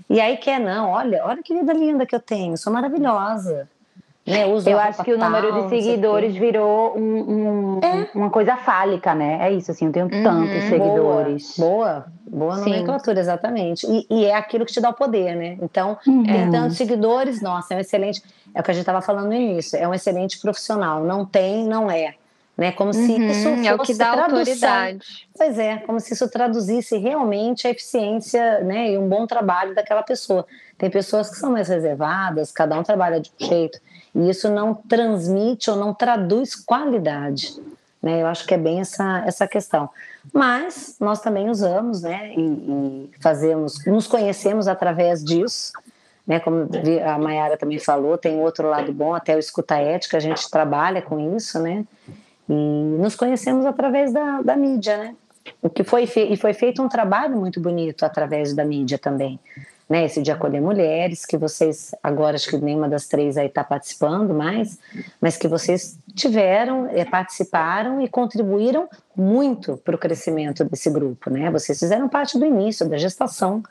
E 0.10 0.20
aí 0.20 0.38
quer, 0.38 0.60
não, 0.60 0.90
olha, 0.90 1.24
olha 1.26 1.44
que 1.44 1.54
vida 1.54 1.74
linda 1.74 2.06
que 2.06 2.16
eu 2.16 2.20
tenho, 2.20 2.58
sou 2.58 2.74
maravilhosa. 2.74 3.70
Né, 4.30 4.46
eu 4.48 4.80
acho 4.80 5.04
que 5.04 5.12
o 5.12 5.18
número 5.18 5.64
de 5.64 5.70
seguidores 5.70 6.36
virou 6.36 6.96
um, 6.96 7.80
um, 7.80 7.80
é. 7.82 8.08
uma 8.14 8.30
coisa 8.30 8.56
fálica, 8.58 9.16
né? 9.16 9.40
É 9.42 9.52
isso, 9.52 9.72
assim, 9.72 9.88
eu 9.88 9.92
tenho 9.92 10.06
uhum, 10.06 10.24
tantos 10.24 10.64
seguidores. 10.66 11.56
Boa, 11.58 12.06
boa, 12.28 12.56
boa 12.56 12.58
nomenclatura, 12.58 13.20
exatamente. 13.20 13.88
E, 13.88 14.06
e, 14.10 14.26
é 14.26 14.36
aquilo 14.36 14.66
que 14.66 14.72
te 14.72 14.80
dá 14.80 14.90
o 14.90 14.94
poder, 14.94 15.36
né? 15.36 15.58
Então, 15.62 15.98
uhum. 16.06 16.24
tem 16.24 16.52
tantos 16.52 16.78
seguidores, 16.78 17.42
nossa, 17.42 17.74
é 17.74 17.78
um 17.78 17.80
excelente. 17.80 18.22
É 18.54 18.62
o 18.62 18.64
que 18.64 18.72
a 18.72 18.74
gente 18.74 18.84
estava 18.84 19.02
falando 19.02 19.28
no 19.28 19.34
início, 19.34 19.78
é 19.78 19.88
um 19.88 19.94
excelente 19.94 20.40
profissional. 20.40 21.04
Não 21.04 21.26
tem, 21.26 21.66
não 21.66 21.90
é. 21.90 22.14
Né? 22.60 22.74
Como 22.74 22.94
se 22.94 23.00
uhum, 23.00 23.30
isso 23.30 23.50
fosse 23.50 23.68
é 23.68 23.74
o 23.74 23.80
que 23.80 23.94
dá 23.94 24.12
tradução. 24.12 24.40
autoridade. 24.40 25.28
Pois 25.34 25.58
é, 25.58 25.78
como 25.78 25.98
se 25.98 26.14
isso 26.14 26.30
traduzisse 26.30 26.98
realmente 26.98 27.66
a 27.66 27.70
eficiência 27.70 28.60
né, 28.60 28.92
e 28.92 28.98
um 28.98 29.08
bom 29.08 29.26
trabalho 29.26 29.74
daquela 29.74 30.04
pessoa. 30.04 30.46
Tem 30.78 30.90
pessoas 30.90 31.30
que 31.30 31.38
são 31.38 31.54
mais 31.54 31.70
reservadas, 31.70 32.52
cada 32.52 32.78
um 32.78 32.84
trabalha 32.84 33.22
de 33.22 33.32
um 33.40 33.46
jeito. 33.46 33.80
E 34.14 34.30
isso 34.30 34.50
não 34.50 34.74
transmite 34.74 35.70
ou 35.70 35.76
não 35.76 35.94
traduz 35.94 36.56
qualidade. 36.56 37.56
Né? 38.02 38.22
Eu 38.22 38.28
acho 38.28 38.46
que 38.46 38.54
é 38.54 38.58
bem 38.58 38.80
essa, 38.80 39.24
essa 39.26 39.48
questão. 39.48 39.90
Mas 40.34 40.96
nós 41.00 41.22
também 41.22 41.50
usamos 41.50 42.02
né? 42.02 42.34
e, 42.36 42.42
e 42.42 43.12
fazemos, 43.22 43.86
nos 43.86 44.08
conhecemos 44.08 44.68
através 44.68 45.24
disso. 45.24 45.74
Né, 46.28 46.40
como 46.40 46.70
a 47.04 47.18
Mayara 47.18 47.58
também 47.58 47.80
falou, 47.80 48.16
tem 48.16 48.40
outro 48.40 48.70
lado 48.70 48.94
bom, 48.94 49.16
até 49.16 49.36
o 49.36 49.40
escuta 49.40 49.78
ética, 49.78 50.18
a 50.18 50.20
gente 50.20 50.48
trabalha 50.48 51.02
com 51.02 51.36
isso, 51.36 51.58
né? 51.58 51.84
E 52.48 52.54
nos 52.54 53.16
conhecemos 53.16 53.66
através 53.66 54.14
da, 54.14 54.40
da 54.44 54.56
mídia, 54.56 54.96
né? 54.96 55.16
O 55.60 55.72
que 55.72 55.84
foi 55.84 56.04
e 56.04 56.38
foi 56.38 56.54
feito 56.54 56.84
um 56.84 56.88
trabalho 56.88 57.36
muito 57.36 57.60
bonito 57.60 58.06
através 58.06 58.54
da 58.54 58.64
mídia 58.64 59.00
também 59.00 59.40
né, 59.90 60.06
esse 60.06 60.22
de 60.22 60.32
acolher 60.32 60.62
mulheres, 60.62 61.26
que 61.26 61.36
vocês, 61.36 61.96
agora 62.04 62.36
acho 62.36 62.48
que 62.48 62.58
nenhuma 62.58 62.88
das 62.88 63.08
três 63.08 63.38
aí 63.38 63.48
está 63.48 63.64
participando 63.64 64.36
mais, 64.36 64.78
mas 65.20 65.36
que 65.36 65.48
vocês 65.48 65.98
tiveram, 66.14 66.88
é, 66.92 67.04
participaram 67.04 68.00
e 68.00 68.08
contribuíram 68.08 68.88
muito 69.16 69.78
para 69.78 69.96
o 69.96 69.98
crescimento 69.98 70.64
desse 70.64 70.92
grupo, 70.92 71.32
né? 71.32 71.50
Vocês 71.50 71.80
fizeram 71.80 72.08
parte 72.08 72.38
do 72.38 72.46
início, 72.46 72.88
da 72.88 72.98
gestação, 72.98 73.64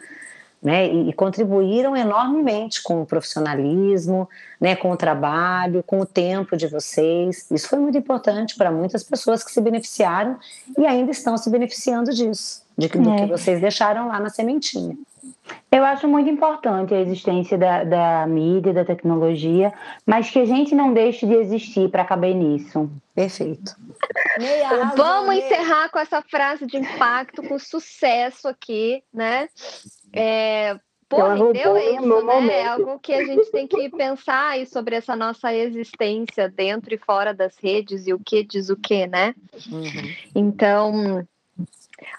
né? 0.61 0.89
E, 0.89 1.11
e, 1.11 1.13
contribuíram 1.13 1.97
enormemente 1.97 2.83
com 2.83 3.01
o 3.01 3.07
profissionalismo, 3.07 4.29
né? 4.61 4.75
Com 4.75 4.91
o 4.91 4.97
trabalho, 4.97 5.85
com 5.87 6.01
o 6.01 6.07
tempo 6.07 6.57
de 6.57 6.67
vocês. 6.67 7.47
Isso 7.49 7.69
foi 7.69 7.79
muito 7.79 7.97
importante 7.97 8.57
para 8.57 8.73
muitas 8.73 9.05
pessoas 9.05 9.45
que 9.45 9.53
se 9.53 9.61
beneficiaram 9.61 10.37
e 10.77 10.85
ainda 10.85 11.13
estão 11.13 11.39
se 11.39 11.49
beneficiando 11.49 12.13
disso, 12.13 12.63
de, 12.77 12.89
do 12.89 13.11
é. 13.11 13.17
que 13.19 13.27
vocês 13.27 13.61
deixaram 13.61 14.09
lá 14.09 14.19
na 14.19 14.31
sementinha. 14.31 14.97
Eu 15.71 15.85
acho 15.85 16.09
muito 16.09 16.29
importante 16.31 16.95
a 16.95 17.01
existência 17.01 17.59
da, 17.59 17.85
da 17.85 18.27
mídia, 18.27 18.73
da 18.73 18.85
tecnologia, 18.85 19.73
mas 20.07 20.31
que 20.31 20.39
a 20.39 20.45
gente 20.45 20.75
não 20.75 20.93
deixe 20.93 21.27
de 21.27 21.35
existir 21.35 21.91
para 21.91 22.05
caber 22.05 22.35
nisso. 22.35 22.91
Perfeito. 23.15 23.77
Vamos 24.97 25.35
encerrar 25.37 25.91
com 25.91 25.99
essa 25.99 26.23
frase 26.23 26.67
de 26.67 26.77
impacto, 26.77 27.43
com 27.43 27.59
sucesso 27.59 28.49
aqui, 28.49 29.03
né? 29.13 29.49
É, 30.13 30.79
Pô, 31.09 31.27
rendeu 31.27 31.77
isso, 31.79 32.27
né? 32.27 32.61
É 32.61 32.67
algo 32.67 32.99
que 32.99 33.15
a 33.15 33.25
gente 33.25 33.51
tem 33.51 33.67
que 33.67 33.89
pensar 33.89 34.51
aí 34.51 34.67
sobre 34.67 34.95
essa 34.95 35.17
nossa 35.17 35.55
existência 35.55 36.49
dentro 36.51 36.95
e 36.95 36.99
fora 36.99 37.33
das 37.33 37.57
redes 37.57 38.07
e 38.07 38.13
o 38.13 38.19
que 38.19 38.45
diz 38.45 38.69
o 38.69 38.77
que, 38.77 39.07
né? 39.07 39.35
Uhum. 39.73 40.15
Então, 40.35 41.27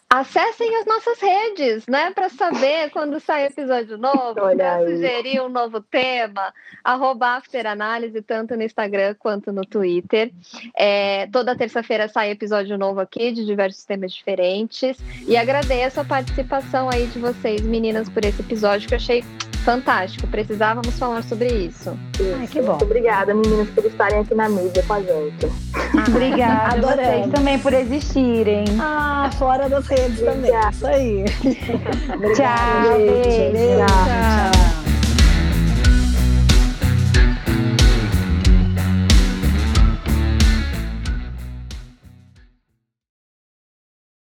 Acessem 0.09 0.75
as 0.77 0.85
nossas 0.87 1.19
redes, 1.19 1.85
né? 1.87 2.11
Para 2.11 2.29
saber 2.29 2.89
quando 2.91 3.19
sai 3.19 3.45
episódio 3.45 3.97
novo, 3.97 4.33
para 4.33 4.79
sugerir 4.85 5.39
um 5.41 5.49
novo 5.49 5.81
tema, 5.81 6.51
arroba 6.83 7.37
afteranálise, 7.37 8.21
tanto 8.21 8.55
no 8.55 8.63
Instagram 8.63 9.15
quanto 9.19 9.51
no 9.51 9.61
Twitter. 9.61 10.31
É, 10.75 11.27
toda 11.27 11.55
terça-feira 11.55 12.07
sai 12.07 12.31
episódio 12.31 12.77
novo 12.77 12.99
aqui, 12.99 13.31
de 13.31 13.45
diversos 13.45 13.83
temas 13.83 14.11
diferentes. 14.11 14.97
E 15.27 15.37
agradeço 15.37 15.99
a 15.99 16.05
participação 16.05 16.89
aí 16.89 17.05
de 17.07 17.19
vocês, 17.19 17.61
meninas, 17.61 18.09
por 18.09 18.25
esse 18.25 18.41
episódio 18.41 18.87
que 18.87 18.95
eu 18.95 18.97
achei 18.97 19.23
Fantástico, 19.69 20.25
precisávamos 20.25 20.97
falar 20.97 21.21
sobre 21.23 21.47
isso. 21.47 21.95
isso. 22.19 22.35
Ai, 22.39 22.47
que 22.47 22.59
bom. 22.59 22.69
Muito 22.69 22.85
obrigada, 22.85 23.35
meninas, 23.35 23.69
por 23.69 23.85
estarem 23.85 24.19
aqui 24.21 24.33
na 24.33 24.49
mídia 24.49 24.81
com 24.87 24.93
a 24.93 24.99
gente. 24.99 25.45
Ah, 25.75 26.05
obrigada, 26.07 26.73
Adorei. 26.89 27.05
vocês 27.05 27.31
também 27.31 27.59
por 27.59 27.73
existirem. 27.73 28.65
Ah, 28.79 29.29
fora 29.37 29.69
das 29.69 29.85
redes 29.85 30.23
obrigada. 30.23 30.71
também. 30.71 30.71
Isso 30.71 30.87
aí. 30.87 31.25
Tchau, 32.33 32.97
beijo. 32.97 33.51
beijo. 33.53 33.85
Tchau. 33.85 34.51
Tchau. 34.51 34.78